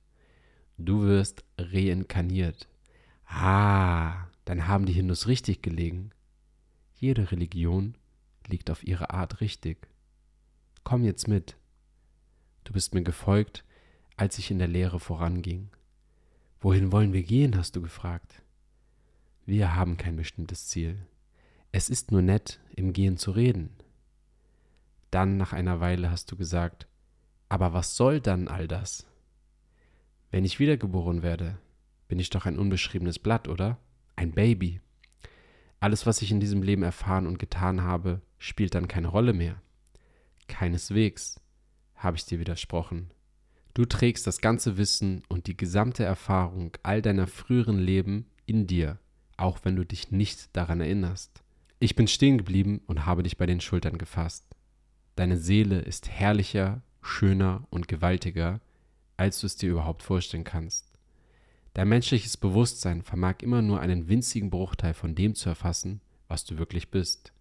Du 0.77 1.03
wirst 1.03 1.45
reinkarniert. 1.57 2.67
Ah, 3.27 4.27
dann 4.45 4.67
haben 4.67 4.85
die 4.85 4.93
Hindus 4.93 5.29
richtig 5.29 5.63
gelegen. 5.63 6.11
Jede 6.97 7.31
Religion 7.31 7.95
liegt 8.49 8.71
auf 8.71 8.83
ihre 8.83 9.11
Art 9.11 9.41
richtig. 9.41 9.87
Komm 10.83 11.05
jetzt 11.05 11.29
mit. 11.29 11.57
Du 12.65 12.73
bist 12.73 12.93
mir 12.93 13.05
gefolgt, 13.05 13.65
als 14.17 14.37
ich 14.39 14.51
in 14.51 14.59
der 14.59 14.67
Lehre 14.67 14.99
voranging. 14.99 15.71
Wohin 16.63 16.93
wollen 16.93 17.13
wir 17.13 17.25
gehen, 17.25 17.57
hast 17.57 17.75
du 17.75 17.83
gefragt. 17.83 18.41
Wir 19.45 19.75
haben 19.75 19.97
kein 19.97 20.15
bestimmtes 20.15 20.69
Ziel. 20.69 20.97
Es 21.73 21.91
ist 21.91 22.13
nur 22.13 22.23
nett, 22.23 22.61
im 22.77 22.93
Gehen 22.93 23.17
zu 23.17 23.33
reden. 23.33 23.71
Dann 25.11 25.37
nach 25.37 25.53
einer 25.53 25.81
Weile 25.81 26.13
hast 26.13 26.31
du 26.31 26.37
gesagt, 26.37 26.87
aber 27.49 27.73
was 27.73 27.97
soll 27.97 28.21
dann 28.21 28.47
all 28.47 28.69
das? 28.69 29.09
Wenn 30.31 30.45
ich 30.45 30.61
wiedergeboren 30.61 31.25
werde, 31.25 31.59
bin 32.07 32.21
ich 32.21 32.31
doch 32.31 32.47
ein 32.47 32.59
unbeschriebenes 32.59 33.19
Blatt, 33.19 33.49
oder? 33.49 33.79
Ein 34.15 34.31
Baby. 34.31 34.81
Alles, 35.81 36.07
was 36.07 36.23
ich 36.23 36.31
in 36.31 36.39
diesem 36.39 36.63
Leben 36.63 36.85
erfahren 36.85 37.27
und 37.27 37.41
getan 37.41 37.83
habe, 37.83 38.23
spielt 38.39 38.77
dann 38.77 38.87
keine 38.87 39.09
Rolle 39.09 39.33
mehr. 39.33 39.61
Keineswegs, 40.47 41.41
habe 41.97 42.17
ich 42.17 42.25
dir 42.25 42.39
widersprochen. 42.39 43.11
Du 43.75 43.87
trägst 43.87 44.27
das 44.27 44.41
ganze 44.41 44.77
Wissen 44.77 45.23
und 45.29 45.47
die 45.47 45.57
gesamte 45.57 46.05
Erfahrung 46.05 46.73
all 46.83 47.01
deiner 47.01 47.27
früheren 47.27 47.79
Leben 47.79 48.27
in 48.45 48.67
dir, 48.67 48.99
auch 49.39 49.61
wenn 49.63 49.77
du 49.77 49.85
dich 49.85 50.11
nicht 50.11 50.55
daran 50.55 50.81
erinnerst. 50.81 51.43
Ich 51.79 51.97
bin 51.97 52.07
stehen 52.07 52.39
geblieben 52.39 52.83
und 52.87 53.07
habe 53.07 53.23
dich 53.23 53.39
bei 53.39 53.47
den 53.47 53.61
Schultern 53.61 53.97
gefasst. 53.97 54.45
Deine 55.17 55.39
Seele 55.39 55.81
ist 55.81 56.11
herrlicher, 56.11 56.83
schöner 57.01 57.67
und 57.71 57.89
gewaltiger, 57.89 58.61
als 59.17 59.41
du 59.41 59.47
es 59.47 59.57
dir 59.57 59.71
überhaupt 59.71 60.03
vorstellen 60.03 60.45
kannst. 60.45 60.93
Dein 61.75 61.89
menschliches 61.89 62.37
Bewusstsein 62.37 63.03
vermag 63.03 63.37
immer 63.41 63.63
nur 63.63 63.81
einen 63.81 64.09
winzigen 64.09 64.51
Bruchteil 64.51 64.93
von 64.93 65.15
dem 65.15 65.35
zu 65.35 65.49
erfassen, 65.49 66.03
was 66.29 66.45
du 66.45 66.59
wirklich 66.59 66.91
bist. 66.91 67.33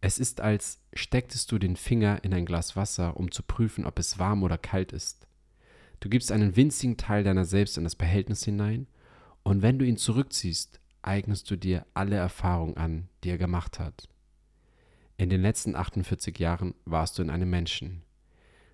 Es 0.00 0.20
ist, 0.20 0.40
als 0.40 0.80
stecktest 0.92 1.50
du 1.50 1.58
den 1.58 1.74
Finger 1.74 2.22
in 2.22 2.32
ein 2.32 2.46
Glas 2.46 2.76
Wasser, 2.76 3.16
um 3.16 3.32
zu 3.32 3.42
prüfen, 3.42 3.84
ob 3.84 3.98
es 3.98 4.20
warm 4.20 4.44
oder 4.44 4.56
kalt 4.56 4.92
ist. 4.92 5.27
Du 6.00 6.08
gibst 6.08 6.30
einen 6.30 6.56
winzigen 6.56 6.96
Teil 6.96 7.24
deiner 7.24 7.44
selbst 7.44 7.76
in 7.76 7.84
das 7.84 7.96
Behältnis 7.96 8.44
hinein, 8.44 8.86
und 9.42 9.62
wenn 9.62 9.78
du 9.78 9.86
ihn 9.86 9.96
zurückziehst, 9.96 10.80
eignest 11.02 11.50
du 11.50 11.56
dir 11.56 11.86
alle 11.94 12.16
Erfahrungen 12.16 12.76
an, 12.76 13.08
die 13.24 13.30
er 13.30 13.38
gemacht 13.38 13.78
hat. 13.78 14.08
In 15.16 15.30
den 15.30 15.42
letzten 15.42 15.74
48 15.74 16.38
Jahren 16.38 16.74
warst 16.84 17.18
du 17.18 17.22
in 17.22 17.30
einem 17.30 17.50
Menschen. 17.50 18.02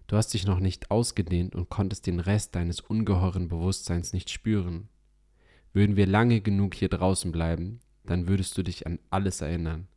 Du 0.06 0.16
hast 0.16 0.34
dich 0.34 0.46
noch 0.46 0.60
nicht 0.60 0.90
ausgedehnt 0.90 1.54
und 1.54 1.70
konntest 1.70 2.06
den 2.06 2.20
Rest 2.20 2.54
deines 2.54 2.80
ungeheuren 2.80 3.48
Bewusstseins 3.48 4.12
nicht 4.12 4.28
spüren. 4.28 4.88
Würden 5.72 5.96
wir 5.96 6.06
lange 6.06 6.40
genug 6.40 6.74
hier 6.74 6.88
draußen 6.88 7.32
bleiben, 7.32 7.80
dann 8.04 8.28
würdest 8.28 8.58
du 8.58 8.62
dich 8.62 8.86
an 8.86 8.98
alles 9.10 9.40
erinnern. 9.40 9.88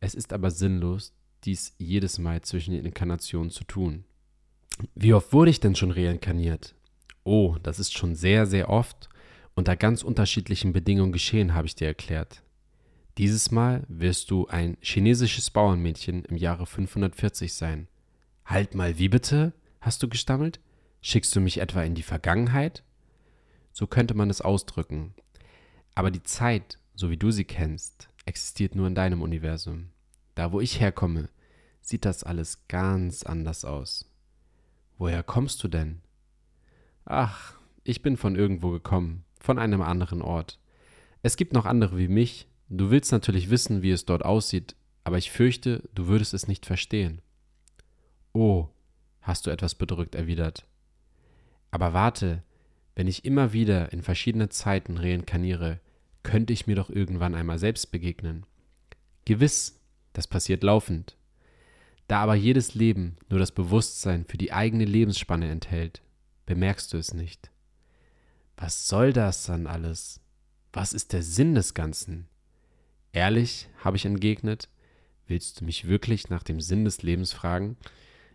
Es 0.00 0.14
ist 0.14 0.32
aber 0.32 0.50
sinnlos, 0.50 1.12
dies 1.44 1.74
jedes 1.78 2.18
Mal 2.18 2.40
zwischen 2.40 2.72
den 2.72 2.86
Inkarnationen 2.86 3.50
zu 3.50 3.64
tun. 3.64 4.04
Wie 4.94 5.12
oft 5.12 5.32
wurde 5.32 5.50
ich 5.50 5.60
denn 5.60 5.76
schon 5.76 5.90
reinkarniert? 5.90 6.74
Oh, 7.22 7.56
das 7.62 7.78
ist 7.78 7.96
schon 7.96 8.14
sehr, 8.14 8.46
sehr 8.46 8.68
oft 8.68 9.08
unter 9.54 9.76
ganz 9.76 10.02
unterschiedlichen 10.02 10.72
Bedingungen 10.72 11.12
geschehen, 11.12 11.54
habe 11.54 11.66
ich 11.66 11.76
dir 11.76 11.86
erklärt. 11.86 12.42
Dieses 13.18 13.52
Mal 13.52 13.84
wirst 13.88 14.30
du 14.30 14.48
ein 14.48 14.76
chinesisches 14.80 15.50
Bauernmädchen 15.50 16.24
im 16.24 16.36
Jahre 16.36 16.66
540 16.66 17.54
sein. 17.54 17.86
Halt 18.44 18.74
mal, 18.74 18.98
wie 18.98 19.08
bitte? 19.08 19.52
hast 19.84 20.02
du 20.02 20.08
gestammelt? 20.08 20.60
Schickst 21.02 21.36
du 21.36 21.40
mich 21.40 21.58
etwa 21.58 21.82
in 21.82 21.94
die 21.94 22.02
Vergangenheit? 22.02 22.82
So 23.72 23.86
könnte 23.86 24.14
man 24.14 24.30
es 24.30 24.40
ausdrücken. 24.40 25.14
Aber 25.94 26.10
die 26.10 26.22
Zeit, 26.22 26.78
so 26.94 27.10
wie 27.10 27.18
du 27.18 27.30
sie 27.30 27.44
kennst, 27.44 28.08
existiert 28.24 28.74
nur 28.74 28.86
in 28.86 28.94
deinem 28.94 29.20
Universum. 29.20 29.90
Da, 30.34 30.52
wo 30.52 30.60
ich 30.60 30.80
herkomme, 30.80 31.28
sieht 31.82 32.06
das 32.06 32.24
alles 32.24 32.66
ganz 32.66 33.22
anders 33.22 33.64
aus. 33.64 34.10
Woher 34.98 35.22
kommst 35.22 35.62
du 35.62 35.68
denn? 35.68 36.00
Ach, 37.04 37.54
ich 37.82 38.02
bin 38.02 38.16
von 38.16 38.36
irgendwo 38.36 38.70
gekommen, 38.70 39.24
von 39.38 39.58
einem 39.58 39.82
anderen 39.82 40.22
Ort. 40.22 40.58
Es 41.22 41.36
gibt 41.36 41.52
noch 41.52 41.66
andere 41.66 41.98
wie 41.98 42.08
mich. 42.08 42.48
Du 42.68 42.90
willst 42.90 43.12
natürlich 43.12 43.50
wissen, 43.50 43.82
wie 43.82 43.90
es 43.90 44.06
dort 44.06 44.24
aussieht, 44.24 44.74
aber 45.04 45.18
ich 45.18 45.30
fürchte, 45.30 45.88
du 45.94 46.06
würdest 46.06 46.32
es 46.32 46.48
nicht 46.48 46.64
verstehen. 46.64 47.20
Oh, 48.32 48.68
hast 49.20 49.46
du 49.46 49.50
etwas 49.50 49.74
bedrückt 49.74 50.14
erwidert. 50.14 50.66
Aber 51.70 51.92
warte, 51.92 52.42
wenn 52.94 53.08
ich 53.08 53.24
immer 53.24 53.52
wieder 53.52 53.92
in 53.92 54.02
verschiedene 54.02 54.48
Zeiten 54.48 54.96
reinkarniere, 54.96 55.80
könnte 56.22 56.52
ich 56.52 56.66
mir 56.66 56.76
doch 56.76 56.88
irgendwann 56.88 57.34
einmal 57.34 57.58
selbst 57.58 57.90
begegnen. 57.90 58.46
Gewiss, 59.24 59.80
das 60.12 60.26
passiert 60.26 60.62
laufend. 60.62 61.16
Da 62.06 62.20
aber 62.20 62.34
jedes 62.34 62.74
Leben 62.74 63.16
nur 63.28 63.38
das 63.38 63.52
Bewusstsein 63.52 64.24
für 64.26 64.36
die 64.36 64.52
eigene 64.52 64.84
Lebensspanne 64.84 65.50
enthält, 65.50 66.02
bemerkst 66.46 66.92
du 66.92 66.98
es 66.98 67.14
nicht. 67.14 67.50
Was 68.56 68.88
soll 68.88 69.12
das 69.12 69.44
dann 69.44 69.66
alles? 69.66 70.20
Was 70.72 70.92
ist 70.92 71.12
der 71.12 71.22
Sinn 71.22 71.54
des 71.54 71.74
Ganzen? 71.74 72.28
Ehrlich, 73.12 73.68
habe 73.82 73.96
ich 73.96 74.04
entgegnet, 74.04 74.68
willst 75.26 75.60
du 75.60 75.64
mich 75.64 75.86
wirklich 75.86 76.28
nach 76.28 76.42
dem 76.42 76.60
Sinn 76.60 76.84
des 76.84 77.02
Lebens 77.02 77.32
fragen? 77.32 77.76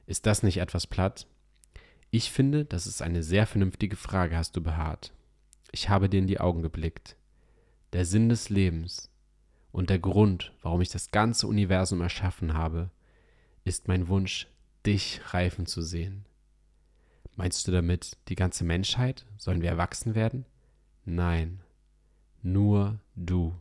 Ist 0.08 0.26
das 0.26 0.42
nicht 0.42 0.58
etwas 0.58 0.88
platt? 0.88 1.28
Ich 2.12 2.32
finde, 2.32 2.66
das 2.66 2.88
ist 2.88 3.02
eine 3.02 3.22
sehr 3.22 3.46
vernünftige 3.46 3.96
Frage, 3.96 4.36
hast 4.36 4.56
du 4.56 4.62
beharrt. 4.62 5.14
Ich 5.72 5.90
habe 5.90 6.10
dir 6.10 6.20
in 6.20 6.28
die 6.28 6.40
Augen 6.40 6.64
geblickt. 6.64 7.16
Der 7.94 8.06
Sinn 8.06 8.30
des 8.30 8.50
Lebens 8.50 9.12
und 9.72 9.90
der 9.90 10.00
Grund, 10.00 10.54
warum 10.62 10.82
ich 10.82 10.90
das 10.90 11.12
ganze 11.12 11.46
Universum 11.46 12.02
erschaffen 12.02 12.56
habe, 12.56 12.90
ist 13.70 13.88
mein 13.88 14.08
Wunsch, 14.08 14.48
dich 14.84 15.22
reifen 15.28 15.68
zu 15.68 15.84
sehen. 15.84 16.26
Meinst 17.36 17.68
du 17.68 17.72
damit 17.72 18.18
die 18.28 18.36
ganze 18.36 18.64
Menschheit? 18.64 19.28
Sollen 19.38 19.62
wir 19.62 19.70
erwachsen 19.70 20.16
werden? 20.16 20.48
Nein, 21.06 21.62
nur 22.42 23.00
du. 23.16 23.54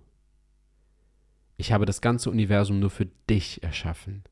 Ich 1.58 1.72
habe 1.72 1.84
das 1.84 2.00
ganze 2.00 2.30
Universum 2.30 2.80
nur 2.80 2.88
für 2.88 3.04
dich 3.28 3.62
erschaffen. 3.62 4.24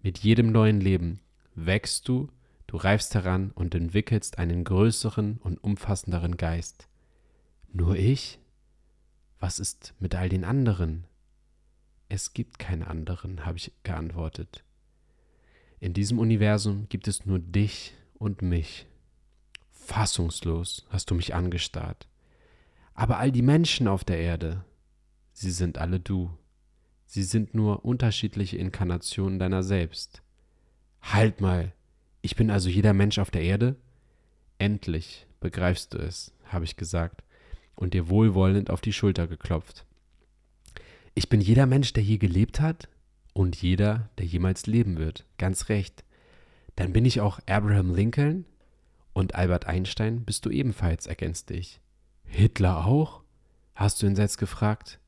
Mit 0.00 0.18
jedem 0.18 0.52
neuen 0.52 0.80
Leben 0.80 1.18
wächst 1.56 2.06
du, 2.06 2.28
du 2.68 2.76
reifst 2.76 3.12
heran 3.14 3.50
und 3.50 3.74
entwickelst 3.74 4.38
einen 4.38 4.62
größeren 4.62 5.38
und 5.38 5.58
umfassenderen 5.58 6.36
Geist. 6.36 6.88
Nur 7.72 7.96
ich? 7.96 8.38
Was 9.40 9.58
ist 9.58 9.92
mit 9.98 10.14
all 10.14 10.28
den 10.28 10.44
anderen? 10.44 11.04
Es 12.08 12.32
gibt 12.32 12.60
keine 12.60 12.86
anderen, 12.86 13.44
habe 13.44 13.58
ich 13.58 13.72
geantwortet. 13.82 14.62
In 15.80 15.94
diesem 15.94 16.18
Universum 16.18 16.86
gibt 16.90 17.08
es 17.08 17.24
nur 17.24 17.38
dich 17.38 17.94
und 18.18 18.42
mich. 18.42 18.86
Fassungslos 19.70 20.86
hast 20.90 21.10
du 21.10 21.14
mich 21.14 21.34
angestarrt. 21.34 22.06
Aber 22.92 23.18
all 23.18 23.32
die 23.32 23.40
Menschen 23.40 23.88
auf 23.88 24.04
der 24.04 24.18
Erde, 24.18 24.62
sie 25.32 25.50
sind 25.50 25.78
alle 25.78 25.98
du. 25.98 26.30
Sie 27.06 27.22
sind 27.22 27.54
nur 27.54 27.86
unterschiedliche 27.86 28.58
Inkarnationen 28.58 29.38
deiner 29.38 29.62
selbst. 29.62 30.22
Halt 31.00 31.40
mal, 31.40 31.72
ich 32.20 32.36
bin 32.36 32.50
also 32.50 32.68
jeder 32.68 32.92
Mensch 32.92 33.18
auf 33.18 33.30
der 33.30 33.42
Erde? 33.42 33.76
Endlich 34.58 35.26
begreifst 35.40 35.94
du 35.94 35.98
es, 35.98 36.34
habe 36.44 36.66
ich 36.66 36.76
gesagt 36.76 37.24
und 37.74 37.94
dir 37.94 38.10
wohlwollend 38.10 38.68
auf 38.68 38.82
die 38.82 38.92
Schulter 38.92 39.26
geklopft. 39.26 39.86
Ich 41.14 41.30
bin 41.30 41.40
jeder 41.40 41.64
Mensch, 41.64 41.94
der 41.94 42.02
je 42.02 42.18
gelebt 42.18 42.60
hat 42.60 42.86
und 43.32 43.60
jeder, 43.60 44.10
der 44.18 44.26
jemals 44.26 44.66
leben 44.66 44.98
wird. 44.98 45.24
Ganz 45.38 45.68
recht. 45.68 46.04
Dann 46.76 46.92
bin 46.92 47.04
ich 47.04 47.20
auch 47.20 47.40
Abraham 47.46 47.94
Lincoln 47.94 48.44
und 49.12 49.34
Albert 49.34 49.66
Einstein 49.66 50.24
bist 50.24 50.46
du 50.46 50.50
ebenfalls, 50.50 51.06
ergänzte 51.06 51.54
ich. 51.54 51.80
Hitler 52.24 52.86
auch? 52.86 53.22
Hast 53.74 54.02
du 54.02 54.06
entsetzt 54.06 54.38
gefragt? 54.38 54.98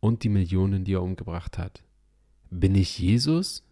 Und 0.00 0.22
die 0.22 0.28
Millionen, 0.28 0.84
die 0.84 0.94
er 0.94 1.02
umgebracht 1.02 1.58
hat. 1.58 1.82
Bin 2.50 2.74
ich 2.74 2.98
Jesus? 2.98 3.64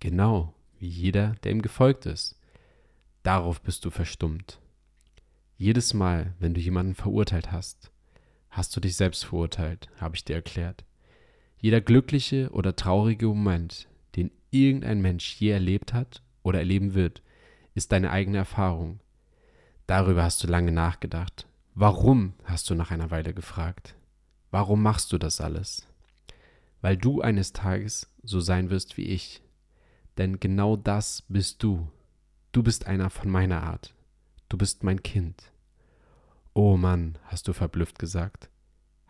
Genau, 0.00 0.54
wie 0.78 0.88
jeder, 0.88 1.34
der 1.42 1.52
ihm 1.52 1.62
gefolgt 1.62 2.06
ist. 2.06 2.38
Darauf 3.22 3.60
bist 3.60 3.84
du 3.84 3.90
verstummt. 3.90 4.60
Jedes 5.56 5.94
Mal, 5.94 6.34
wenn 6.40 6.54
du 6.54 6.60
jemanden 6.60 6.94
verurteilt 6.94 7.52
hast, 7.52 7.92
hast 8.50 8.74
du 8.74 8.80
dich 8.80 8.96
selbst 8.96 9.24
verurteilt, 9.24 9.88
habe 10.00 10.16
ich 10.16 10.24
dir 10.24 10.34
erklärt. 10.34 10.84
Jeder 11.62 11.80
glückliche 11.80 12.50
oder 12.50 12.74
traurige 12.74 13.28
Moment, 13.28 13.86
den 14.16 14.32
irgendein 14.50 15.00
Mensch 15.00 15.36
je 15.36 15.50
erlebt 15.50 15.94
hat 15.94 16.20
oder 16.42 16.58
erleben 16.58 16.94
wird, 16.94 17.22
ist 17.74 17.92
deine 17.92 18.10
eigene 18.10 18.38
Erfahrung. 18.38 18.98
Darüber 19.86 20.24
hast 20.24 20.42
du 20.42 20.48
lange 20.48 20.72
nachgedacht. 20.72 21.46
Warum, 21.76 22.34
hast 22.42 22.68
du 22.68 22.74
nach 22.74 22.90
einer 22.90 23.12
Weile 23.12 23.32
gefragt. 23.32 23.94
Warum 24.50 24.82
machst 24.82 25.12
du 25.12 25.18
das 25.18 25.40
alles? 25.40 25.86
Weil 26.80 26.96
du 26.96 27.20
eines 27.20 27.52
Tages 27.52 28.12
so 28.24 28.40
sein 28.40 28.68
wirst 28.68 28.96
wie 28.96 29.06
ich. 29.06 29.40
Denn 30.18 30.40
genau 30.40 30.74
das 30.74 31.22
bist 31.28 31.62
du. 31.62 31.88
Du 32.50 32.64
bist 32.64 32.88
einer 32.88 33.08
von 33.08 33.30
meiner 33.30 33.62
Art. 33.62 33.94
Du 34.48 34.58
bist 34.58 34.82
mein 34.82 35.04
Kind. 35.04 35.52
Oh 36.54 36.76
Mann, 36.76 37.18
hast 37.26 37.46
du 37.46 37.52
verblüfft 37.52 38.00
gesagt. 38.00 38.50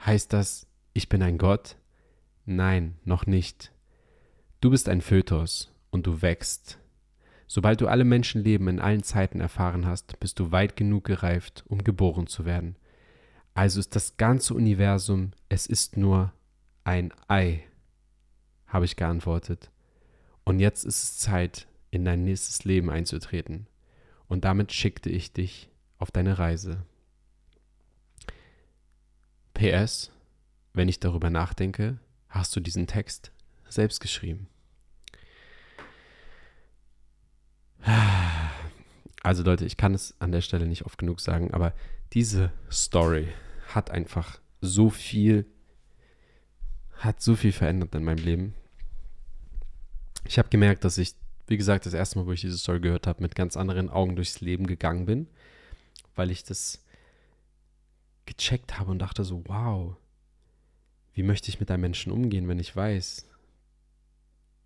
Heißt 0.05 0.35
das, 0.35 0.67
ich 0.93 1.09
bin 1.09 1.23
ein 1.23 1.39
Gott? 1.39 1.77
Nein, 2.45 2.97
noch 3.05 3.27
nicht. 3.27 3.73
Du 4.61 4.71
bist 4.71 4.89
ein 4.89 5.01
Fötus 5.01 5.73
und 5.91 6.07
du 6.07 6.23
wächst. 6.23 6.79
Sobald 7.47 7.81
du 7.81 7.87
alle 7.87 8.05
Menschenleben 8.05 8.69
in 8.69 8.81
allen 8.81 9.03
Zeiten 9.03 9.41
erfahren 9.41 9.87
hast, 9.87 10.19
bist 10.21 10.39
du 10.39 10.53
weit 10.53 10.77
genug 10.77 11.05
gereift, 11.05 11.65
um 11.69 11.85
geboren 11.85 12.27
zu 12.27 12.45
werden. 12.45 12.77
Also 13.55 13.79
ist 13.79 13.95
das 13.95 14.17
ganze 14.17 14.55
Universum, 14.55 15.33
es 15.49 15.67
ist 15.67 15.97
nur 15.97 16.33
ein 16.85 17.13
Ei, 17.29 17.65
habe 18.67 18.87
ich 18.87 18.97
geantwortet. 18.97 19.71
Und 20.45 20.59
jetzt 20.59 20.85
ist 20.85 21.03
es 21.03 21.19
Zeit, 21.19 21.67
in 21.91 22.05
dein 22.05 22.25
nächstes 22.25 22.65
Leben 22.65 22.91
einzutreten. 22.91 23.67
Und 24.27 24.45
damit 24.45 24.73
schickte 24.73 25.11
ich 25.11 25.33
dich 25.33 25.69
auf 25.99 26.11
deine 26.11 26.39
Reise. 26.39 26.85
PS, 29.53 30.11
wenn 30.73 30.89
ich 30.89 30.99
darüber 30.99 31.29
nachdenke, 31.29 31.99
hast 32.33 32.57
du 32.57 32.61
diesen 32.61 32.87
Text 32.87 33.31
selbst 33.69 34.01
geschrieben. 34.01 34.49
Also 39.23 39.43
Leute, 39.43 39.65
ich 39.65 39.77
kann 39.77 39.95
es 39.95 40.15
an 40.19 40.33
der 40.33 40.41
Stelle 40.41 40.67
nicht 40.67 40.85
oft 40.85 40.99
genug 40.99 41.21
sagen, 41.21 41.53
aber 41.53 41.75
diese 42.13 42.53
Story 42.71 43.29
hat 43.69 43.91
einfach 43.91 44.41
so 44.61 44.91
viel, 44.91 45.47
hat 46.97 47.21
so 47.21 47.37
viel 47.37 47.53
verändert 47.53 47.95
in 47.95 48.05
meinem 48.05 48.25
Leben. 48.25 48.55
Ich 50.25 50.39
habe 50.39 50.49
gemerkt, 50.49 50.85
dass 50.85 50.99
ich, 50.99 51.15
wie 51.47 51.57
gesagt, 51.57 51.87
das 51.87 51.95
erste 51.95 52.19
Mal, 52.19 52.27
wo 52.27 52.33
ich 52.33 52.41
diese 52.41 52.59
Story 52.59 52.81
gehört 52.81 53.07
habe, 53.07 53.23
mit 53.23 53.35
ganz 53.35 53.57
anderen 53.57 53.91
Augen 53.91 54.17
durchs 54.17 54.41
Leben 54.41 54.67
gegangen 54.67 55.07
bin, 55.07 55.27
weil 56.15 56.31
ich 56.31 56.45
das 56.45 56.85
gecheckt 58.27 58.79
habe 58.79 58.91
und 58.91 59.01
dachte 59.01 59.25
so, 59.25 59.43
wow, 59.47 59.97
wie 61.15 61.23
möchte 61.23 61.49
ich 61.49 61.61
mit 61.61 61.71
einem 61.71 61.83
Menschen 61.83 62.13
umgehen, 62.13 62.49
wenn 62.49 62.59
ich 62.59 62.75
weiß, 62.75 63.27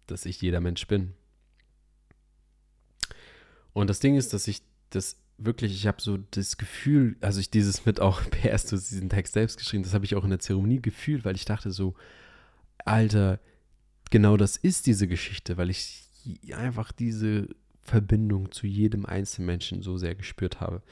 dass 0.06 0.26
ich 0.26 0.40
jeder 0.40 0.61
Mensch 0.61 0.87
bin? 0.87 1.14
Und 3.72 3.90
das 3.90 4.00
Ding 4.00 4.16
ist, 4.16 4.32
dass 4.32 4.48
ich 4.48 4.62
das 4.90 5.16
wirklich, 5.38 5.72
ich 5.72 5.87
habe 5.87 6.00
so 6.00 6.16
das 6.30 6.56
Gefühl, 6.56 7.16
also 7.20 7.40
ich 7.40 7.50
dieses 7.50 7.85
mit 7.85 8.00
auch 8.00 8.22
PS, 8.30 8.66
du 8.66 8.76
diesen 8.76 9.11
Text 9.11 9.35
selbst 9.35 9.59
geschrieben, 9.59 9.82
das 9.82 9.94
habe 9.94 10.04
ich 10.04 10.14
auch 10.14 10.24
in 10.24 10.30
der 10.30 10.38
Zeremonie 10.38 10.80
gefühlt, 10.80 11.24
weil 11.24 11.37
ich 11.37 11.44
dachte 11.44 11.70
so, 11.70 11.94
Alter, 12.78 13.40
genau 14.11 14.37
das 14.37 14.56
ist 14.56 14.87
diese 14.87 15.09
Geschichte, 15.09 15.56
weil 15.56 15.70
ich 15.70 16.04
einfach 16.54 16.92
diese 16.92 17.48
Verbindung 17.82 18.50
zu 18.50 18.66
jedem 18.66 19.06
einzelnen 19.06 19.46
Menschen 19.46 19.82
so 19.82 19.96
sehr 19.96 20.14
gespürt 20.14 20.61
habe. 20.61 20.82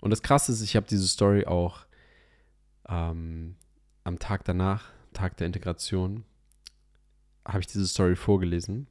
Und 0.00 0.10
das 0.10 0.22
Krasse 0.22 0.52
ist, 0.52 0.62
ich 0.62 0.76
habe 0.76 0.86
diese 0.88 1.06
Story 1.06 1.44
auch 1.46 1.86
ähm, 2.88 3.56
am 4.04 4.18
Tag 4.18 4.44
danach, 4.44 4.90
Tag 5.12 5.36
der 5.36 5.46
Integration, 5.46 6.24
habe 7.44 7.60
ich 7.60 7.66
diese 7.66 7.86
Story 7.86 8.16
vorgelesen. 8.16 8.86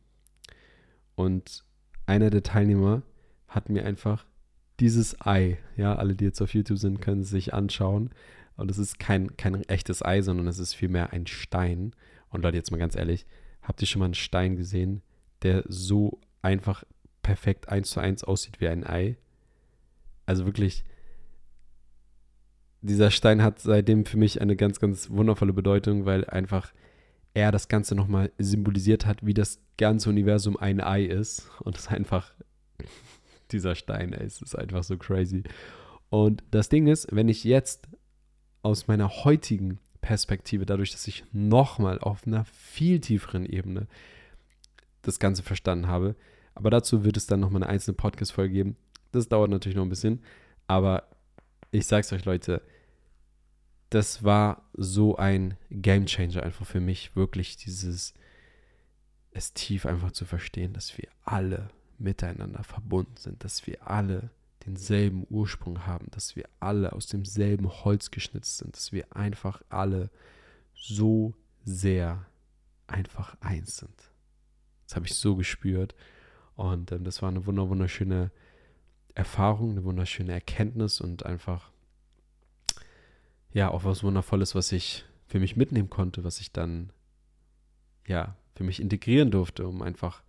Und 1.16 1.64
einer 2.06 2.30
der 2.30 2.44
Teilnehmer 2.44 3.04
hat 3.48 3.70
mir 3.70 3.86
einfach 3.86 4.26
dieses 4.80 5.20
Ei, 5.26 5.58
ja, 5.76 5.96
alle, 5.96 6.16
die 6.16 6.26
jetzt 6.26 6.42
auf 6.42 6.54
YouTube 6.54 6.78
sind, 6.78 7.02
können 7.02 7.24
sich 7.24 7.54
anschauen. 7.54 8.12
Und 8.56 8.72
es 8.72 8.78
ist 8.78 9.00
kein, 9.00 9.36
kein 9.38 9.64
echtes 9.70 10.04
Ei, 10.04 10.22
sondern 10.22 10.48
es 10.48 10.60
ist 10.60 10.74
vielmehr 10.74 11.12
ein 11.12 11.28
Stein. 11.28 11.94
Und 12.30 12.44
Leute, 12.44 12.58
jetzt 12.58 12.72
mal 12.72 12.78
ganz 12.78 12.96
ehrlich, 12.96 13.26
habt 13.62 13.82
ihr 13.82 13.88
schon 13.88 14.00
mal 14.00 14.06
einen 14.06 14.14
Stein 14.14 14.56
gesehen, 14.56 15.02
der 15.42 15.64
so 15.68 16.20
einfach 16.42 16.84
perfekt 17.22 17.70
eins 17.70 17.90
zu 17.92 18.00
eins 18.00 18.24
aussieht 18.24 18.60
wie 18.60 18.68
ein 18.68 18.86
Ei? 18.86 19.18
Also 20.26 20.46
wirklich, 20.46 20.84
dieser 22.82 23.12
Stein 23.12 23.44
hat 23.44 23.60
seitdem 23.60 24.06
für 24.06 24.18
mich 24.18 24.42
eine 24.42 24.56
ganz, 24.56 24.80
ganz 24.80 25.10
wundervolle 25.10 25.54
Bedeutung, 25.54 26.06
weil 26.06 26.26
einfach 26.26 26.72
er 27.34 27.52
das 27.52 27.68
Ganze 27.68 27.96
nochmal 27.96 28.32
symbolisiert 28.38 29.06
hat, 29.06 29.26
wie 29.26 29.34
das 29.34 29.62
ganze 29.78 30.10
Universum 30.10 30.58
ein 30.58 30.82
Ei 30.82 31.04
ist. 31.04 31.50
Und 31.60 31.78
es 31.78 31.84
ist 31.84 31.92
einfach 31.92 32.34
dieser 33.52 33.76
Stein, 33.76 34.14
ey, 34.14 34.26
es 34.26 34.42
ist 34.42 34.56
einfach 34.56 34.84
so 34.84 34.98
crazy. 34.98 35.44
Und 36.10 36.44
das 36.52 36.70
Ding 36.70 36.88
ist, 36.88 37.08
wenn 37.12 37.30
ich 37.30 37.44
jetzt 37.44 37.88
aus 38.62 38.88
meiner 38.88 39.10
heutigen 39.24 39.80
Perspektive, 40.02 40.66
dadurch, 40.66 40.92
dass 40.92 41.08
ich 41.08 41.24
nochmal 41.32 42.00
auf 42.00 42.26
einer 42.26 42.46
viel 42.46 43.00
tieferen 43.00 43.46
Ebene 43.46 43.88
das 45.02 45.20
Ganze 45.20 45.44
verstanden 45.44 45.88
habe, 45.88 46.16
aber 46.56 46.70
dazu 46.70 47.04
wird 47.04 47.18
es 47.18 47.28
dann 47.28 47.40
nochmal 47.40 47.64
eine 47.64 47.72
einzelne 47.72 47.96
Podcast-Folge 47.96 48.54
geben. 48.54 48.76
Das 49.12 49.28
dauert 49.28 49.50
natürlich 49.50 49.76
noch 49.76 49.84
ein 49.84 49.90
bisschen, 49.90 50.22
aber 50.68 51.04
ich 51.72 51.88
sag's 51.88 52.12
euch, 52.12 52.26
Leute, 52.26 52.62
das 53.90 54.24
war 54.24 54.70
so 54.74 55.18
ein 55.18 55.58
Game 55.70 56.06
Changer 56.06 56.44
einfach 56.44 56.66
für 56.66 56.80
mich, 56.80 57.16
wirklich 57.16 57.58
dieses, 57.58 58.14
es 59.32 59.54
tief 59.54 59.86
einfach 59.86 60.12
zu 60.12 60.26
verstehen, 60.26 60.74
dass 60.74 60.98
wir 60.98 61.10
alle 61.24 61.70
miteinander 61.98 62.64
verbunden 62.64 63.18
sind, 63.18 63.44
dass 63.44 63.66
wir 63.68 63.88
alle 63.88 64.30
denselben 64.66 65.26
Ursprung 65.30 65.86
haben, 65.86 66.08
dass 66.12 66.36
wir 66.36 66.48
alle 66.60 66.94
aus 66.94 67.08
demselben 67.08 67.70
Holz 67.70 68.12
geschnitzt 68.12 68.58
sind, 68.58 68.76
dass 68.76 68.92
wir 68.92 69.16
einfach 69.16 69.62
alle 69.70 70.10
so 70.76 71.34
sehr 71.64 72.26
einfach 72.88 73.36
eins 73.42 73.78
sind. 73.78 74.12
Das 74.86 74.96
habe 74.96 75.06
ich 75.06 75.16
so 75.16 75.36
gespürt 75.36 75.96
und 76.56 76.92
ähm, 76.92 77.04
das 77.04 77.22
war 77.22 77.30
eine 77.30 77.46
wunderschöne 77.46 78.32
Erfahrung, 79.20 79.72
eine 79.72 79.84
wunderschöne 79.84 80.32
Erkenntnis 80.32 81.02
und 81.02 81.26
einfach 81.26 81.72
ja 83.52 83.70
auch 83.70 83.84
was 83.84 84.02
Wundervolles, 84.02 84.56
was 84.56 84.72
ich 84.72 85.04
für 85.28 85.42
mich 85.42 85.58
mitnehmen 85.58 85.90
konnte, 85.90 86.24
was 86.24 86.40
ich 86.40 86.54
dann 86.54 86.94
ja 88.08 88.38
für 88.56 88.64
mich 88.64 88.80
integrieren 88.80 89.30
durfte, 89.30 89.68
um 89.68 89.82
einfach 89.82 90.24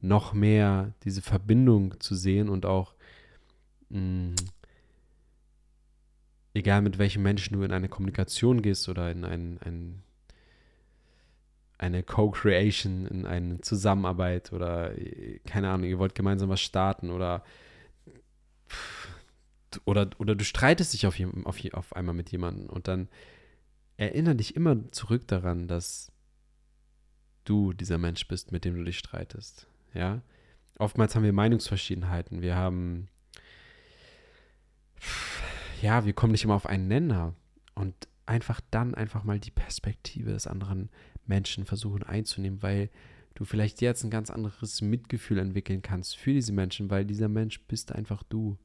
noch 0.00 0.32
mehr 0.32 0.94
diese 1.04 1.22
Verbindung 1.22 2.00
zu 2.00 2.16
sehen 2.16 2.48
und 2.48 2.66
auch 2.66 2.96
mh, 3.88 4.00
mm, 4.00 4.34
egal 6.54 6.82
mit 6.82 6.98
welchem 6.98 7.22
Menschen 7.22 7.54
du 7.54 7.62
in 7.62 7.70
eine 7.70 7.88
Kommunikation 7.88 8.62
gehst 8.62 8.88
oder 8.88 9.12
in 9.12 9.24
ein, 9.24 9.58
ein 9.64 10.02
eine 11.78 12.02
Co-Creation, 12.02 13.06
in 13.06 13.26
eine 13.26 13.60
Zusammenarbeit 13.60 14.52
oder 14.52 14.92
keine 15.46 15.70
Ahnung, 15.70 15.88
ihr 15.88 15.98
wollt 15.98 16.14
gemeinsam 16.14 16.48
was 16.48 16.60
starten 16.60 17.10
oder 17.10 17.44
oder, 19.84 20.08
oder 20.18 20.34
du 20.34 20.44
streitest 20.44 20.92
dich 20.92 21.06
auf, 21.06 21.16
auf, 21.44 21.58
auf 21.72 21.96
einmal 21.96 22.14
mit 22.14 22.30
jemandem 22.30 22.68
und 22.68 22.86
dann 22.86 23.08
erinnere 23.96 24.36
dich 24.36 24.56
immer 24.56 24.90
zurück 24.92 25.26
daran, 25.26 25.68
dass 25.68 26.12
du 27.44 27.72
dieser 27.72 27.98
Mensch 27.98 28.26
bist, 28.26 28.52
mit 28.52 28.64
dem 28.64 28.76
du 28.76 28.84
dich 28.84 28.98
streitest. 28.98 29.66
Ja, 29.92 30.22
oftmals 30.78 31.14
haben 31.14 31.24
wir 31.24 31.32
Meinungsverschiedenheiten. 31.32 32.42
Wir 32.42 32.56
haben, 32.56 33.08
ja, 35.82 36.04
wir 36.04 36.12
kommen 36.12 36.32
nicht 36.32 36.44
immer 36.44 36.54
auf 36.54 36.66
einen 36.66 36.88
Nenner 36.88 37.34
und 37.74 37.94
einfach 38.26 38.60
dann 38.70 38.94
einfach 38.94 39.24
mal 39.24 39.38
die 39.38 39.50
Perspektive 39.50 40.32
des 40.32 40.46
anderen 40.46 40.88
Menschen 41.26 41.64
versuchen 41.64 42.02
einzunehmen, 42.02 42.62
weil 42.62 42.90
du 43.34 43.44
vielleicht 43.44 43.80
jetzt 43.80 44.04
ein 44.04 44.10
ganz 44.10 44.30
anderes 44.30 44.80
Mitgefühl 44.80 45.38
entwickeln 45.38 45.82
kannst 45.82 46.16
für 46.16 46.32
diese 46.32 46.52
Menschen, 46.52 46.90
weil 46.90 47.04
dieser 47.04 47.28
Mensch 47.28 47.60
bist 47.62 47.92
einfach 47.92 48.22
du. 48.22 48.56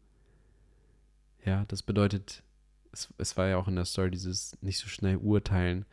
Ja, 1.44 1.66
das 1.68 1.84
bedeutet, 1.84 2.44
es, 2.92 3.14
es 3.18 3.38
war 3.38 3.48
ja 3.48 3.58
auch 3.58 3.68
in 3.68 3.76
der 3.76 3.86
Story 3.86 4.12
dieses 4.12 4.58
nicht 4.62 4.78
so 4.78 4.88
schnell 4.88 5.18
urteilen. 5.18 5.86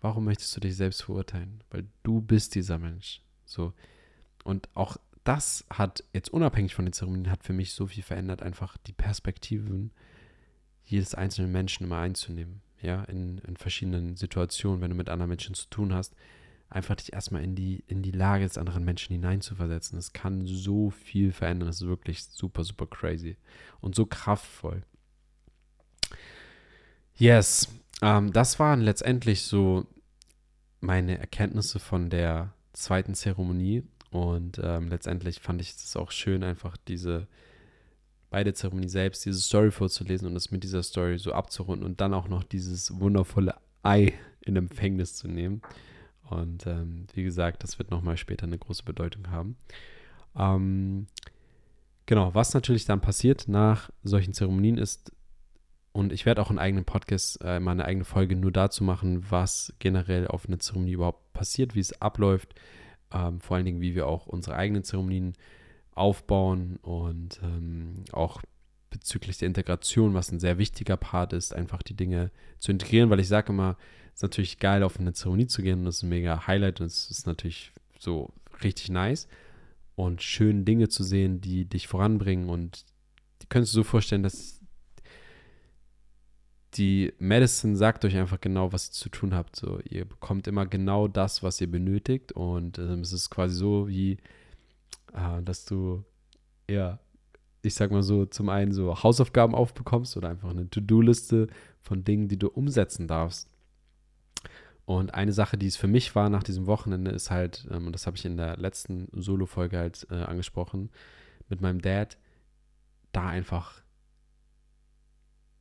Warum 0.00 0.24
möchtest 0.24 0.56
du 0.56 0.60
dich 0.60 0.76
selbst 0.76 1.02
verurteilen? 1.02 1.62
Weil 1.70 1.86
du 2.02 2.20
bist 2.20 2.54
dieser 2.54 2.78
Mensch. 2.78 3.22
So. 3.44 3.74
Und 4.42 4.68
auch 4.74 4.96
das 5.24 5.66
hat 5.70 6.02
jetzt 6.14 6.30
unabhängig 6.30 6.74
von 6.74 6.86
den 6.86 6.92
Zeremonien 6.92 7.30
hat 7.30 7.44
für 7.44 7.52
mich 7.52 7.72
so 7.72 7.86
viel 7.86 8.02
verändert, 8.02 8.42
einfach 8.42 8.76
die 8.78 8.92
Perspektiven 8.92 9.92
jedes 10.82 11.14
einzelne 11.14 11.48
Menschen 11.48 11.84
immer 11.84 11.98
einzunehmen, 11.98 12.62
ja, 12.82 13.04
in, 13.04 13.38
in 13.38 13.56
verschiedenen 13.56 14.16
Situationen, 14.16 14.80
wenn 14.80 14.90
du 14.90 14.96
mit 14.96 15.08
anderen 15.08 15.28
Menschen 15.28 15.54
zu 15.54 15.68
tun 15.68 15.94
hast, 15.94 16.14
einfach 16.68 16.94
dich 16.96 17.12
erstmal 17.12 17.42
in 17.42 17.54
die, 17.54 17.84
in 17.88 18.02
die 18.02 18.12
Lage 18.12 18.44
des 18.44 18.56
anderen 18.56 18.84
Menschen 18.84 19.12
hineinzuversetzen. 19.12 19.98
Das 19.98 20.12
kann 20.12 20.46
so 20.46 20.90
viel 20.90 21.32
verändern. 21.32 21.68
Das 21.68 21.80
ist 21.80 21.88
wirklich 21.88 22.24
super, 22.24 22.64
super 22.64 22.86
crazy 22.86 23.36
und 23.80 23.94
so 23.94 24.06
kraftvoll. 24.06 24.82
Yes, 27.16 27.68
ähm, 28.02 28.32
das 28.32 28.58
waren 28.58 28.80
letztendlich 28.80 29.42
so 29.42 29.86
meine 30.80 31.18
Erkenntnisse 31.18 31.78
von 31.78 32.08
der 32.08 32.54
zweiten 32.72 33.14
Zeremonie. 33.14 33.82
Und 34.10 34.60
ähm, 34.62 34.88
letztendlich 34.88 35.40
fand 35.40 35.60
ich 35.60 35.70
es 35.70 35.96
auch 35.96 36.10
schön, 36.10 36.42
einfach 36.42 36.76
diese 36.76 37.28
beide 38.30 38.54
Zeremonie 38.54 38.88
selbst, 38.88 39.24
diese 39.26 39.40
Story 39.40 39.70
vorzulesen 39.70 40.28
und 40.28 40.36
es 40.36 40.50
mit 40.50 40.62
dieser 40.64 40.82
Story 40.82 41.18
so 41.18 41.32
abzurunden 41.32 41.84
und 41.84 42.00
dann 42.00 42.14
auch 42.14 42.28
noch 42.28 42.44
dieses 42.44 42.98
wundervolle 42.98 43.54
Ei 43.82 44.14
in 44.40 44.56
Empfängnis 44.56 45.14
zu 45.14 45.28
nehmen. 45.28 45.62
Und 46.28 46.66
ähm, 46.66 47.06
wie 47.14 47.24
gesagt, 47.24 47.64
das 47.64 47.78
wird 47.78 47.90
nochmal 47.90 48.16
später 48.16 48.46
eine 48.46 48.58
große 48.58 48.84
Bedeutung 48.84 49.30
haben. 49.30 49.56
Ähm, 50.36 51.06
genau, 52.06 52.34
was 52.34 52.54
natürlich 52.54 52.84
dann 52.84 53.00
passiert 53.00 53.48
nach 53.48 53.90
solchen 54.04 54.32
Zeremonien 54.32 54.78
ist, 54.78 55.12
und 55.92 56.12
ich 56.12 56.24
werde 56.24 56.40
auch 56.40 56.50
einen 56.50 56.60
eigenen 56.60 56.84
Podcast, 56.84 57.40
äh, 57.42 57.58
mal 57.58 57.80
eigene 57.82 58.04
Folge 58.04 58.36
nur 58.36 58.52
dazu 58.52 58.84
machen, 58.84 59.28
was 59.30 59.74
generell 59.80 60.28
auf 60.28 60.46
einer 60.46 60.60
Zeremonie 60.60 60.92
überhaupt 60.92 61.32
passiert, 61.32 61.74
wie 61.74 61.80
es 61.80 62.00
abläuft, 62.00 62.54
ähm, 63.12 63.40
vor 63.40 63.56
allen 63.56 63.66
Dingen, 63.66 63.80
wie 63.80 63.96
wir 63.96 64.06
auch 64.06 64.26
unsere 64.26 64.54
eigenen 64.54 64.84
Zeremonien 64.84 65.34
aufbauen 66.00 66.78
und 66.82 67.40
ähm, 67.42 68.04
auch 68.12 68.42
bezüglich 68.88 69.38
der 69.38 69.48
Integration, 69.48 70.14
was 70.14 70.32
ein 70.32 70.40
sehr 70.40 70.58
wichtiger 70.58 70.96
Part 70.96 71.32
ist, 71.32 71.54
einfach 71.54 71.82
die 71.82 71.94
Dinge 71.94 72.30
zu 72.58 72.72
integrieren, 72.72 73.10
weil 73.10 73.20
ich 73.20 73.28
sage 73.28 73.52
immer, 73.52 73.76
ist 74.14 74.22
natürlich 74.22 74.58
geil, 74.58 74.82
auf 74.82 74.98
eine 74.98 75.12
Zeremonie 75.12 75.46
zu 75.46 75.62
gehen 75.62 75.80
und 75.80 75.84
das 75.84 75.96
ist 75.96 76.02
ein 76.02 76.08
mega 76.08 76.46
Highlight 76.46 76.80
und 76.80 76.86
es 76.86 77.10
ist 77.10 77.26
natürlich 77.26 77.72
so 77.98 78.32
richtig 78.64 78.88
nice 78.88 79.28
und 79.94 80.22
schön 80.22 80.64
Dinge 80.64 80.88
zu 80.88 81.04
sehen, 81.04 81.40
die 81.40 81.66
dich 81.66 81.86
voranbringen 81.86 82.48
und 82.48 82.86
die 83.42 83.46
könntest 83.46 83.74
du 83.74 83.80
so 83.80 83.84
vorstellen, 83.84 84.22
dass 84.22 84.60
die 86.74 87.12
Medicine 87.18 87.76
sagt 87.76 88.04
euch 88.04 88.16
einfach 88.16 88.40
genau, 88.40 88.72
was 88.72 88.88
ihr 88.88 88.92
zu 88.92 89.08
tun 89.08 89.34
habt. 89.34 89.56
So, 89.56 89.80
ihr 89.88 90.04
bekommt 90.04 90.46
immer 90.46 90.66
genau 90.66 91.08
das, 91.08 91.42
was 91.42 91.60
ihr 91.60 91.70
benötigt 91.70 92.32
und 92.32 92.78
ähm, 92.78 93.00
es 93.00 93.12
ist 93.12 93.28
quasi 93.28 93.56
so 93.56 93.88
wie, 93.88 94.18
dass 95.44 95.64
du 95.64 96.04
ja 96.68 96.98
ich 97.62 97.74
sag 97.74 97.90
mal 97.90 98.02
so, 98.02 98.26
zum 98.26 98.48
einen 98.48 98.72
so 98.72 99.02
Hausaufgaben 99.02 99.54
aufbekommst 99.54 100.16
oder 100.16 100.30
einfach 100.30 100.50
eine 100.50 100.68
To-Do-Liste 100.70 101.48
von 101.80 102.04
Dingen, 102.04 102.28
die 102.28 102.38
du 102.38 102.48
umsetzen 102.48 103.06
darfst. 103.06 103.48
Und 104.86 105.14
eine 105.14 105.32
Sache, 105.32 105.56
die 105.56 105.66
es 105.66 105.76
für 105.76 105.86
mich 105.86 106.14
war 106.14 106.30
nach 106.30 106.42
diesem 106.42 106.66
Wochenende, 106.66 107.10
ist 107.10 107.30
halt, 107.30 107.66
ähm, 107.70 107.86
und 107.86 107.92
das 107.92 108.06
habe 108.06 108.16
ich 108.16 108.24
in 108.24 108.36
der 108.36 108.56
letzten 108.56 109.08
Solo-Folge 109.12 109.78
halt 109.78 110.06
äh, 110.10 110.14
angesprochen, 110.14 110.90
mit 111.48 111.60
meinem 111.60 111.80
Dad, 111.80 112.18
da 113.12 113.28
einfach 113.28 113.82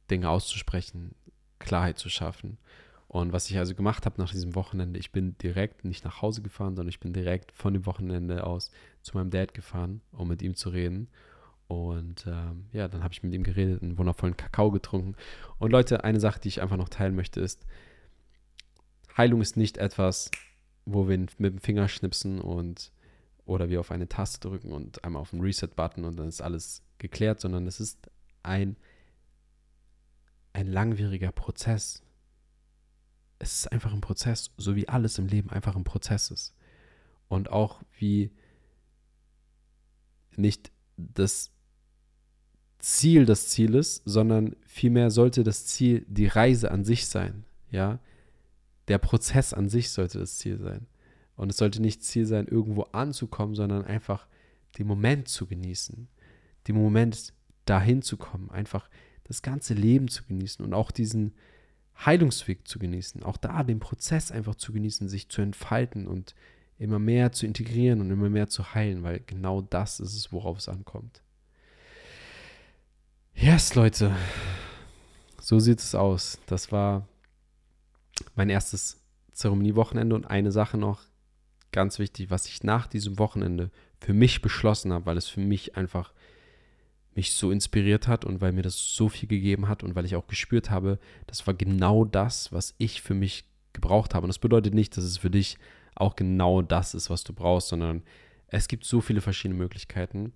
Dinge 0.09 0.29
auszusprechen, 0.29 1.13
Klarheit 1.59 1.99
zu 1.99 2.09
schaffen. 2.09 2.57
Und 3.09 3.33
was 3.33 3.49
ich 3.49 3.57
also 3.57 3.73
gemacht 3.73 4.05
habe 4.05 4.21
nach 4.21 4.31
diesem 4.31 4.53
Wochenende, 4.53 4.99
ich 4.99 5.11
bin 5.11 5.35
direkt 5.39 5.83
nicht 5.83 6.05
nach 6.05 6.21
Hause 6.21 6.43
gefahren, 6.43 6.75
sondern 6.75 6.89
ich 6.89 6.99
bin 6.99 7.11
direkt 7.11 7.51
von 7.51 7.73
dem 7.73 7.87
Wochenende 7.87 8.45
aus 8.45 8.69
zu 9.01 9.17
meinem 9.17 9.31
Dad 9.31 9.55
gefahren, 9.55 10.01
um 10.11 10.27
mit 10.27 10.43
ihm 10.43 10.55
zu 10.55 10.69
reden. 10.69 11.07
Und 11.67 12.27
ähm, 12.27 12.67
ja, 12.71 12.87
dann 12.87 13.03
habe 13.03 13.11
ich 13.11 13.23
mit 13.23 13.33
ihm 13.33 13.41
geredet, 13.41 13.81
einen 13.81 13.97
wundervollen 13.97 14.37
Kakao 14.37 14.69
getrunken. 14.69 15.15
Und 15.57 15.71
Leute, 15.71 16.03
eine 16.03 16.19
Sache, 16.19 16.39
die 16.39 16.49
ich 16.49 16.61
einfach 16.61 16.77
noch 16.77 16.89
teilen 16.89 17.15
möchte, 17.15 17.41
ist, 17.41 17.65
Heilung 19.17 19.41
ist 19.41 19.57
nicht 19.57 19.79
etwas, 19.79 20.29
wo 20.85 21.09
wir 21.09 21.17
mit 21.17 21.39
dem 21.39 21.59
Finger 21.59 21.87
schnipsen 21.87 22.39
und 22.39 22.91
oder 23.45 23.69
wir 23.69 23.79
auf 23.79 23.89
eine 23.89 24.07
Taste 24.07 24.47
drücken 24.47 24.71
und 24.71 25.03
einmal 25.03 25.23
auf 25.23 25.31
den 25.31 25.41
Reset-Button 25.41 26.05
und 26.05 26.19
dann 26.19 26.27
ist 26.27 26.41
alles 26.41 26.83
geklärt, 26.99 27.41
sondern 27.41 27.65
es 27.65 27.79
ist 27.79 28.11
ein, 28.43 28.77
ein 30.53 30.67
langwieriger 30.67 31.31
Prozess. 31.31 32.03
Es 33.39 33.53
ist 33.53 33.71
einfach 33.71 33.93
ein 33.93 34.01
Prozess, 34.01 34.51
so 34.57 34.75
wie 34.75 34.87
alles 34.89 35.17
im 35.17 35.27
Leben 35.27 35.49
einfach 35.49 35.75
ein 35.75 35.83
Prozess 35.83 36.29
ist. 36.29 36.53
Und 37.27 37.49
auch 37.49 37.81
wie 37.97 38.31
nicht 40.35 40.71
das 40.97 41.51
Ziel 42.79 43.25
das 43.25 43.49
Ziel 43.49 43.75
ist, 43.75 44.01
sondern 44.05 44.55
vielmehr 44.65 45.11
sollte 45.11 45.43
das 45.43 45.65
Ziel 45.65 46.05
die 46.07 46.27
Reise 46.27 46.71
an 46.71 46.83
sich 46.83 47.07
sein. 47.07 47.45
Ja, 47.71 47.99
der 48.87 48.97
Prozess 48.97 49.53
an 49.53 49.69
sich 49.69 49.91
sollte 49.91 50.19
das 50.19 50.37
Ziel 50.37 50.57
sein. 50.57 50.87
Und 51.35 51.49
es 51.51 51.57
sollte 51.57 51.81
nicht 51.81 52.03
Ziel 52.03 52.25
sein, 52.25 52.47
irgendwo 52.47 52.83
anzukommen, 52.83 53.55
sondern 53.55 53.85
einfach 53.85 54.27
den 54.77 54.87
Moment 54.87 55.27
zu 55.27 55.45
genießen. 55.45 56.07
Den 56.67 56.75
Moment 56.75 57.33
dahin 57.65 58.01
zu 58.01 58.17
kommen, 58.17 58.49
einfach 58.49 58.89
das 59.23 59.41
ganze 59.41 59.73
Leben 59.73 60.07
zu 60.07 60.23
genießen 60.23 60.65
und 60.65 60.73
auch 60.73 60.91
diesen 60.91 61.33
Heilungsweg 62.05 62.67
zu 62.67 62.79
genießen. 62.79 63.23
Auch 63.23 63.37
da 63.37 63.63
den 63.63 63.79
Prozess 63.79 64.31
einfach 64.31 64.55
zu 64.55 64.71
genießen, 64.71 65.09
sich 65.09 65.29
zu 65.29 65.41
entfalten 65.41 66.07
und 66.07 66.35
immer 66.77 66.99
mehr 66.99 67.31
zu 67.31 67.45
integrieren 67.45 67.99
und 67.99 68.09
immer 68.09 68.29
mehr 68.29 68.47
zu 68.47 68.73
heilen, 68.73 69.03
weil 69.03 69.19
genau 69.19 69.61
das 69.61 69.99
ist 69.99 70.15
es, 70.15 70.31
worauf 70.31 70.57
es 70.57 70.69
ankommt. 70.69 71.21
Yes, 73.35 73.75
Leute. 73.75 74.15
So 75.41 75.59
sieht 75.59 75.79
es 75.79 75.95
aus. 75.95 76.39
Das 76.45 76.71
war 76.71 77.07
mein 78.35 78.49
erstes 78.49 79.01
Zeremoniewochenende 79.33 80.15
und 80.15 80.25
eine 80.25 80.51
Sache 80.51 80.77
noch 80.77 81.01
ganz 81.71 81.99
wichtig, 81.99 82.29
was 82.29 82.47
ich 82.47 82.63
nach 82.63 82.87
diesem 82.87 83.19
Wochenende 83.19 83.71
für 83.99 84.13
mich 84.13 84.41
beschlossen 84.41 84.93
habe, 84.93 85.05
weil 85.05 85.17
es 85.17 85.27
für 85.27 85.39
mich 85.39 85.75
einfach 85.75 86.13
mich 87.15 87.33
so 87.33 87.51
inspiriert 87.51 88.07
hat 88.07 88.25
und 88.25 88.41
weil 88.41 88.51
mir 88.51 88.61
das 88.61 88.95
so 88.95 89.09
viel 89.09 89.27
gegeben 89.27 89.67
hat 89.67 89.83
und 89.83 89.95
weil 89.95 90.05
ich 90.05 90.15
auch 90.15 90.27
gespürt 90.27 90.69
habe, 90.69 90.99
das 91.27 91.45
war 91.47 91.53
genau 91.53 92.05
das, 92.05 92.51
was 92.51 92.75
ich 92.77 93.01
für 93.01 93.13
mich 93.13 93.45
gebraucht 93.73 94.13
habe. 94.13 94.25
Und 94.25 94.29
das 94.29 94.39
bedeutet 94.39 94.73
nicht, 94.73 94.95
dass 94.95 95.03
es 95.03 95.17
für 95.17 95.29
dich 95.29 95.57
auch 95.95 96.15
genau 96.15 96.61
das 96.61 96.93
ist, 96.93 97.09
was 97.09 97.23
du 97.23 97.33
brauchst, 97.33 97.69
sondern 97.69 98.03
es 98.47 98.67
gibt 98.67 98.85
so 98.85 99.01
viele 99.01 99.21
verschiedene 99.21 99.59
Möglichkeiten. 99.59 100.33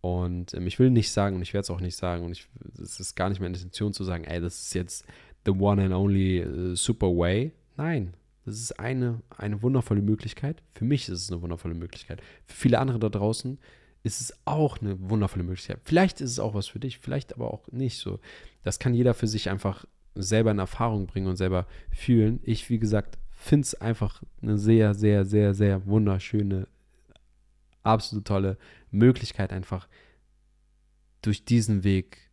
Und 0.00 0.54
ähm, 0.54 0.66
ich 0.66 0.78
will 0.78 0.90
nicht 0.90 1.10
sagen, 1.10 1.36
und 1.36 1.42
ich 1.42 1.54
werde 1.54 1.62
es 1.62 1.70
auch 1.70 1.80
nicht 1.80 1.96
sagen, 1.96 2.24
und 2.24 2.48
es 2.80 3.00
ist 3.00 3.14
gar 3.14 3.28
nicht 3.28 3.40
meine 3.40 3.54
Intention 3.54 3.92
zu 3.92 4.04
sagen, 4.04 4.24
ey, 4.24 4.40
das 4.40 4.62
ist 4.62 4.74
jetzt 4.74 5.06
the 5.46 5.52
one 5.52 5.82
and 5.82 5.94
only 5.94 6.44
uh, 6.44 6.74
super 6.74 7.08
way. 7.08 7.52
Nein, 7.76 8.14
das 8.44 8.56
ist 8.56 8.78
eine, 8.78 9.22
eine 9.36 9.62
wundervolle 9.62 10.02
Möglichkeit. 10.02 10.62
Für 10.74 10.84
mich 10.84 11.08
ist 11.08 11.22
es 11.22 11.32
eine 11.32 11.40
wundervolle 11.42 11.74
Möglichkeit. 11.74 12.20
Für 12.46 12.54
viele 12.54 12.78
andere 12.78 12.98
da 12.98 13.08
draußen 13.08 13.58
ist 14.04 14.20
es 14.20 14.34
auch 14.44 14.80
eine 14.80 15.10
wundervolle 15.10 15.42
Möglichkeit. 15.42 15.80
Vielleicht 15.84 16.20
ist 16.20 16.30
es 16.30 16.38
auch 16.38 16.54
was 16.54 16.68
für 16.68 16.78
dich, 16.78 16.98
vielleicht 16.98 17.34
aber 17.34 17.52
auch 17.52 17.66
nicht 17.72 17.98
so. 17.98 18.20
Das 18.62 18.78
kann 18.78 18.94
jeder 18.94 19.14
für 19.14 19.26
sich 19.26 19.50
einfach 19.50 19.84
selber 20.14 20.52
in 20.52 20.60
Erfahrung 20.60 21.06
bringen 21.06 21.26
und 21.26 21.36
selber 21.36 21.66
fühlen. 21.90 22.38
Ich, 22.44 22.70
wie 22.70 22.78
gesagt, 22.78 23.18
finde 23.32 23.64
es 23.64 23.74
einfach 23.74 24.22
eine 24.40 24.58
sehr, 24.58 24.94
sehr, 24.94 25.24
sehr, 25.24 25.54
sehr 25.54 25.86
wunderschöne, 25.86 26.68
absolut 27.82 28.26
tolle 28.26 28.58
Möglichkeit, 28.92 29.52
einfach 29.52 29.88
durch 31.22 31.44
diesen 31.44 31.82
Weg 31.82 32.30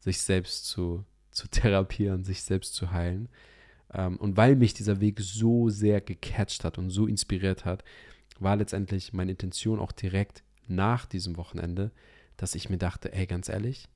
sich 0.00 0.20
selbst 0.20 0.66
zu 0.66 1.04
zu 1.38 1.48
therapieren, 1.50 2.24
sich 2.24 2.42
selbst 2.42 2.74
zu 2.74 2.90
heilen. 2.90 3.28
Ähm, 3.94 4.16
und 4.18 4.36
weil 4.36 4.56
mich 4.56 4.74
dieser 4.74 5.00
Weg 5.00 5.20
so 5.20 5.70
sehr 5.70 6.00
gecatcht 6.00 6.64
hat 6.64 6.76
und 6.76 6.90
so 6.90 7.06
inspiriert 7.06 7.64
hat, 7.64 7.84
war 8.38 8.56
letztendlich 8.56 9.12
meine 9.12 9.32
Intention 9.32 9.78
auch 9.78 9.92
direkt 9.92 10.42
nach 10.70 11.06
diesem 11.06 11.36
Wochenende, 11.36 11.90
dass 12.36 12.54
ich 12.54 12.70
mir 12.70 12.78
dachte, 12.78 13.12
ey, 13.12 13.26
ganz 13.26 13.48
ehrlich, 13.48 13.88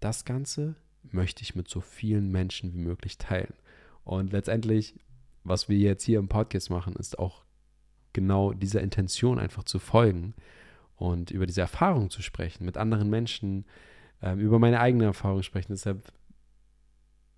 das 0.00 0.24
Ganze 0.24 0.76
möchte 1.02 1.42
ich 1.42 1.54
mit 1.54 1.68
so 1.68 1.80
vielen 1.80 2.30
Menschen 2.30 2.72
wie 2.74 2.78
möglich 2.78 3.18
teilen. 3.18 3.54
Und 4.04 4.32
letztendlich, 4.32 4.94
was 5.42 5.68
wir 5.68 5.78
jetzt 5.78 6.04
hier 6.04 6.18
im 6.18 6.28
Podcast 6.28 6.70
machen, 6.70 6.94
ist 6.96 7.18
auch 7.18 7.44
genau 8.12 8.52
dieser 8.52 8.80
Intention 8.80 9.38
einfach 9.38 9.64
zu 9.64 9.78
folgen 9.78 10.34
und 10.96 11.30
über 11.30 11.46
diese 11.46 11.60
Erfahrung 11.60 12.10
zu 12.10 12.22
sprechen, 12.22 12.64
mit 12.64 12.76
anderen 12.76 13.10
Menschen, 13.10 13.64
ähm, 14.22 14.38
über 14.38 14.58
meine 14.58 14.80
eigene 14.80 15.04
Erfahrung 15.04 15.42
sprechen. 15.42 15.72
Deshalb 15.72 16.12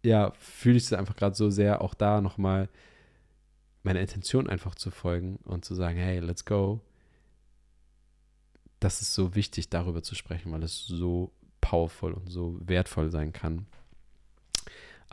ja, 0.04 0.32
fühle 0.38 0.76
ich 0.76 0.84
es 0.84 0.92
einfach 0.92 1.16
gerade 1.16 1.34
so 1.34 1.50
sehr, 1.50 1.80
auch 1.80 1.94
da 1.94 2.20
nochmal 2.20 2.68
meiner 3.82 4.00
Intention 4.00 4.48
einfach 4.48 4.74
zu 4.74 4.90
folgen 4.90 5.36
und 5.44 5.64
zu 5.64 5.74
sagen, 5.74 5.98
hey, 5.98 6.18
let's 6.20 6.44
go. 6.44 6.80
Das 8.80 9.00
ist 9.00 9.14
so 9.14 9.34
wichtig, 9.34 9.70
darüber 9.70 10.02
zu 10.02 10.14
sprechen, 10.14 10.52
weil 10.52 10.62
es 10.62 10.86
so 10.86 11.32
powerful 11.60 12.12
und 12.12 12.30
so 12.30 12.58
wertvoll 12.60 13.10
sein 13.10 13.32
kann. 13.32 13.66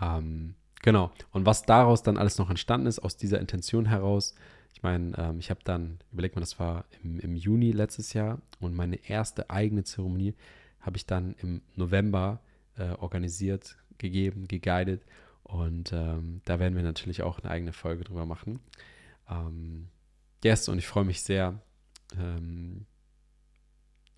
Ähm, 0.01 0.55
genau. 0.81 1.11
Und 1.31 1.45
was 1.45 1.63
daraus 1.63 2.03
dann 2.03 2.17
alles 2.17 2.37
noch 2.37 2.49
entstanden 2.49 2.87
ist, 2.87 2.99
aus 2.99 3.17
dieser 3.17 3.39
Intention 3.39 3.85
heraus, 3.85 4.35
ich 4.73 4.83
meine, 4.83 5.17
ähm, 5.17 5.39
ich 5.39 5.49
habe 5.49 5.61
dann, 5.63 5.99
überlegt 6.11 6.35
mal, 6.35 6.41
das 6.41 6.59
war 6.59 6.85
im, 7.03 7.19
im 7.19 7.35
Juni 7.35 7.71
letztes 7.71 8.13
Jahr 8.13 8.41
und 8.59 8.75
meine 8.75 8.97
erste 9.07 9.49
eigene 9.49 9.83
Zeremonie 9.83 10.35
habe 10.81 10.97
ich 10.97 11.05
dann 11.05 11.35
im 11.41 11.61
November 11.75 12.41
äh, 12.77 12.91
organisiert 12.99 13.77
gegeben, 13.97 14.47
geguidet. 14.47 15.03
Und 15.43 15.93
ähm, 15.93 16.41
da 16.45 16.59
werden 16.59 16.75
wir 16.75 16.83
natürlich 16.83 17.21
auch 17.21 17.39
eine 17.39 17.51
eigene 17.51 17.73
Folge 17.73 18.03
drüber 18.03 18.25
machen. 18.25 18.59
Ähm, 19.29 19.87
yes, 20.43 20.67
und 20.67 20.77
ich 20.77 20.87
freue 20.87 21.05
mich 21.05 21.21
sehr, 21.21 21.59
ähm, 22.17 22.85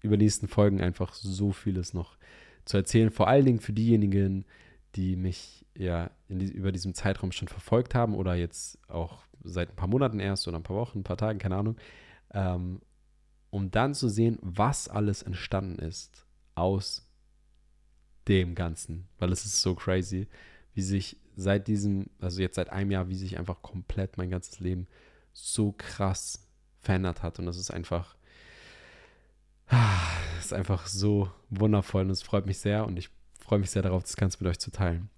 über 0.06 0.18
die 0.18 0.26
nächsten 0.26 0.48
Folgen 0.48 0.82
einfach 0.82 1.14
so 1.14 1.52
vieles 1.52 1.94
noch 1.94 2.18
zu 2.66 2.78
erzählen. 2.78 3.12
Vor 3.12 3.28
allen 3.28 3.46
Dingen 3.46 3.60
für 3.60 3.74
diejenigen, 3.74 4.46
die 4.96 5.16
mich 5.16 5.66
ja 5.78 6.10
die, 6.30 6.52
über 6.52 6.72
diesem 6.72 6.94
Zeitraum 6.94 7.32
schon 7.32 7.48
verfolgt 7.48 7.96
haben 7.96 8.16
oder 8.16 8.36
jetzt 8.36 8.80
auch 8.90 9.24
seit 9.44 9.70
ein 9.70 9.76
paar 9.76 9.88
Monaten 9.88 10.20
erst 10.20 10.48
oder 10.48 10.58
ein 10.58 10.64
paar 10.64 10.78
Wochen, 10.78 11.00
ein 11.00 11.04
paar 11.04 11.18
Tagen, 11.18 11.40
keine 11.40 11.58
Ahnung, 11.58 11.78
ähm, 12.34 12.82
um 13.50 13.72
dann 13.72 13.94
zu 13.94 14.10
sehen, 14.10 14.40
was 14.42 14.88
alles 14.88 15.22
entstanden 15.22 15.80
ist 15.80 16.26
aus 16.56 17.08
dem 18.28 18.56
Ganzen, 18.56 19.08
weil 19.20 19.32
es 19.32 19.46
ist 19.46 19.62
so 19.62 19.76
crazy, 19.76 20.28
wie 20.74 20.82
sich 20.82 21.18
seit 21.36 21.68
diesem, 21.68 22.10
also 22.20 22.42
jetzt 22.42 22.56
seit 22.56 22.70
einem 22.70 22.92
Jahr, 22.92 23.10
wie 23.10 23.16
sich 23.16 23.38
einfach 23.38 23.62
komplett 23.62 24.18
mein 24.18 24.30
ganzes 24.30 24.60
Leben 24.60 24.88
so 25.34 25.74
krass 25.78 26.48
verändert 26.80 27.24
hat 27.24 27.40
und 27.40 27.46
das 27.46 27.58
ist 27.58 27.72
einfach, 27.72 28.16
das 29.70 30.46
ist 30.46 30.54
einfach 30.54 30.88
so 30.88 31.30
wundervoll 31.50 32.04
und 32.04 32.10
es 32.12 32.22
freut 32.22 32.46
mich 32.46 32.60
sehr 32.60 32.86
und 32.86 32.98
ich 32.98 33.10
freue 33.40 33.60
mich 33.60 33.72
sehr 33.72 33.82
darauf, 33.82 34.04
das 34.04 34.18
Ganze 34.18 34.38
mit 34.42 34.50
euch 34.50 34.60
zu 34.60 34.72
teilen. 34.72 35.10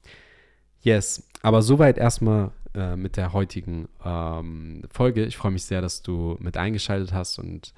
Yes, 0.81 1.27
aber 1.41 1.61
soweit 1.61 1.97
erstmal 1.97 2.51
äh, 2.77 2.95
mit 2.95 3.17
der 3.17 3.33
heutigen 3.33 3.89
ähm, 4.05 4.83
Folge. 4.91 5.25
Ich 5.25 5.35
freue 5.35 5.51
mich 5.51 5.65
sehr, 5.65 5.81
dass 5.81 6.03
du 6.03 6.37
mit 6.39 6.57
eingeschaltet 6.57 7.11
hast 7.11 7.39
und 7.39 7.73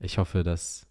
ich 0.00 0.18
hoffe, 0.18 0.42
dass, 0.42 0.86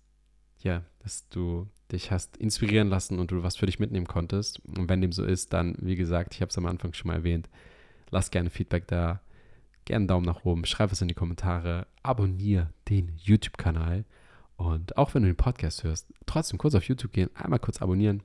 ja, 0.60 0.84
dass 1.00 1.28
du 1.30 1.68
dich 1.92 2.12
hast 2.12 2.38
inspirieren 2.38 2.88
lassen 2.88 3.20
und 3.20 3.32
du 3.32 3.44
was 3.44 3.58
für 3.58 3.66
dich 3.66 3.80
mitnehmen 3.80 4.08
konntest. 4.08 4.62
Und 4.66 4.88
wenn 4.88 5.02
dem 5.02 5.12
so 5.12 5.26
ist, 5.26 5.52
dann, 5.52 5.76
wie 5.82 5.98
gesagt, 5.98 6.34
ich 6.34 6.42
habe 6.42 6.50
es 6.50 6.58
am 6.58 6.66
Anfang 6.66 6.94
schon 6.94 7.10
mal 7.10 7.16
erwähnt, 7.16 7.50
lass 8.10 8.32
gerne 8.32 8.50
Feedback 8.50 8.88
da, 8.88 9.20
gerne 9.84 10.04
einen 10.04 10.08
Daumen 10.08 10.26
nach 10.26 10.46
oben, 10.46 10.66
schreib 10.66 10.92
es 10.94 11.02
in 11.02 11.10
die 11.10 11.14
Kommentare, 11.14 11.88
abonniere 12.04 12.70
den 12.88 13.12
YouTube-Kanal 13.18 14.06
und 14.62 14.96
auch 14.96 15.16
wenn 15.16 15.24
du 15.24 15.30
den 15.30 15.36
Podcast 15.36 15.84
hörst, 15.84 16.08
trotzdem 16.28 16.60
kurz 16.60 16.76
auf 16.76 16.84
YouTube 16.84 17.12
gehen, 17.12 17.32
einmal 17.36 17.58
kurz 17.58 17.82
abonnieren 17.82 18.22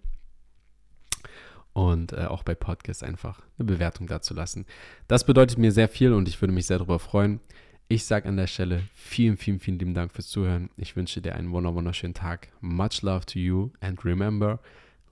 und 1.72 2.12
äh, 2.12 2.26
auch 2.26 2.42
bei 2.42 2.54
Podcasts 2.54 3.02
einfach 3.02 3.40
eine 3.58 3.64
Bewertung 3.66 4.06
dazu 4.06 4.34
lassen. 4.34 4.66
Das 5.08 5.24
bedeutet 5.24 5.56
mir 5.56 5.72
sehr 5.72 5.88
viel 5.88 6.12
und 6.12 6.28
ich 6.28 6.40
würde 6.42 6.52
mich 6.52 6.66
sehr 6.66 6.78
darüber 6.78 6.98
freuen. 6.98 7.40
Ich 7.88 8.04
sage 8.04 8.28
an 8.28 8.36
der 8.36 8.48
Stelle 8.48 8.82
vielen, 8.92 9.38
vielen, 9.38 9.60
vielen 9.60 9.78
lieben 9.78 9.94
Dank 9.94 10.12
fürs 10.12 10.28
Zuhören. 10.28 10.68
Ich 10.76 10.94
wünsche 10.94 11.22
dir 11.22 11.36
einen 11.36 11.50
wunderschönen 11.52 12.14
Tag. 12.14 12.48
Much 12.60 13.00
love 13.00 13.24
to 13.24 13.38
you 13.38 13.70
and 13.80 14.04
remember, 14.04 14.60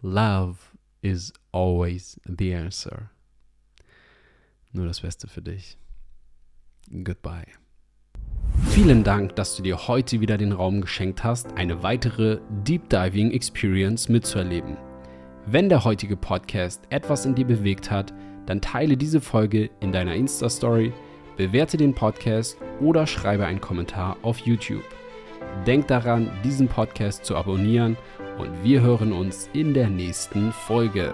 love 0.02 0.58
is 1.00 1.32
always 1.52 2.20
the 2.26 2.54
answer. 2.54 3.10
Nur 4.72 4.86
das 4.86 5.00
Beste 5.00 5.26
für 5.26 5.40
dich. 5.40 5.78
Goodbye. 6.90 7.63
Vielen 8.70 9.04
Dank, 9.04 9.36
dass 9.36 9.56
du 9.56 9.62
dir 9.62 9.88
heute 9.88 10.20
wieder 10.20 10.36
den 10.36 10.52
Raum 10.52 10.80
geschenkt 10.80 11.22
hast, 11.24 11.56
eine 11.56 11.82
weitere 11.82 12.38
Deep 12.64 12.88
Diving 12.88 13.30
Experience 13.30 14.08
mitzuerleben. 14.08 14.76
Wenn 15.46 15.68
der 15.68 15.84
heutige 15.84 16.16
Podcast 16.16 16.82
etwas 16.90 17.26
in 17.26 17.34
dir 17.34 17.46
bewegt 17.46 17.90
hat, 17.90 18.12
dann 18.46 18.60
teile 18.60 18.96
diese 18.96 19.20
Folge 19.20 19.70
in 19.80 19.92
deiner 19.92 20.14
Insta-Story, 20.14 20.92
bewerte 21.36 21.76
den 21.76 21.94
Podcast 21.94 22.56
oder 22.80 23.06
schreibe 23.06 23.46
einen 23.46 23.60
Kommentar 23.60 24.16
auf 24.22 24.38
YouTube. 24.38 24.84
Denk 25.66 25.88
daran, 25.88 26.30
diesen 26.44 26.68
Podcast 26.68 27.24
zu 27.24 27.36
abonnieren 27.36 27.96
und 28.38 28.50
wir 28.62 28.82
hören 28.82 29.12
uns 29.12 29.48
in 29.52 29.74
der 29.74 29.88
nächsten 29.88 30.52
Folge. 30.52 31.12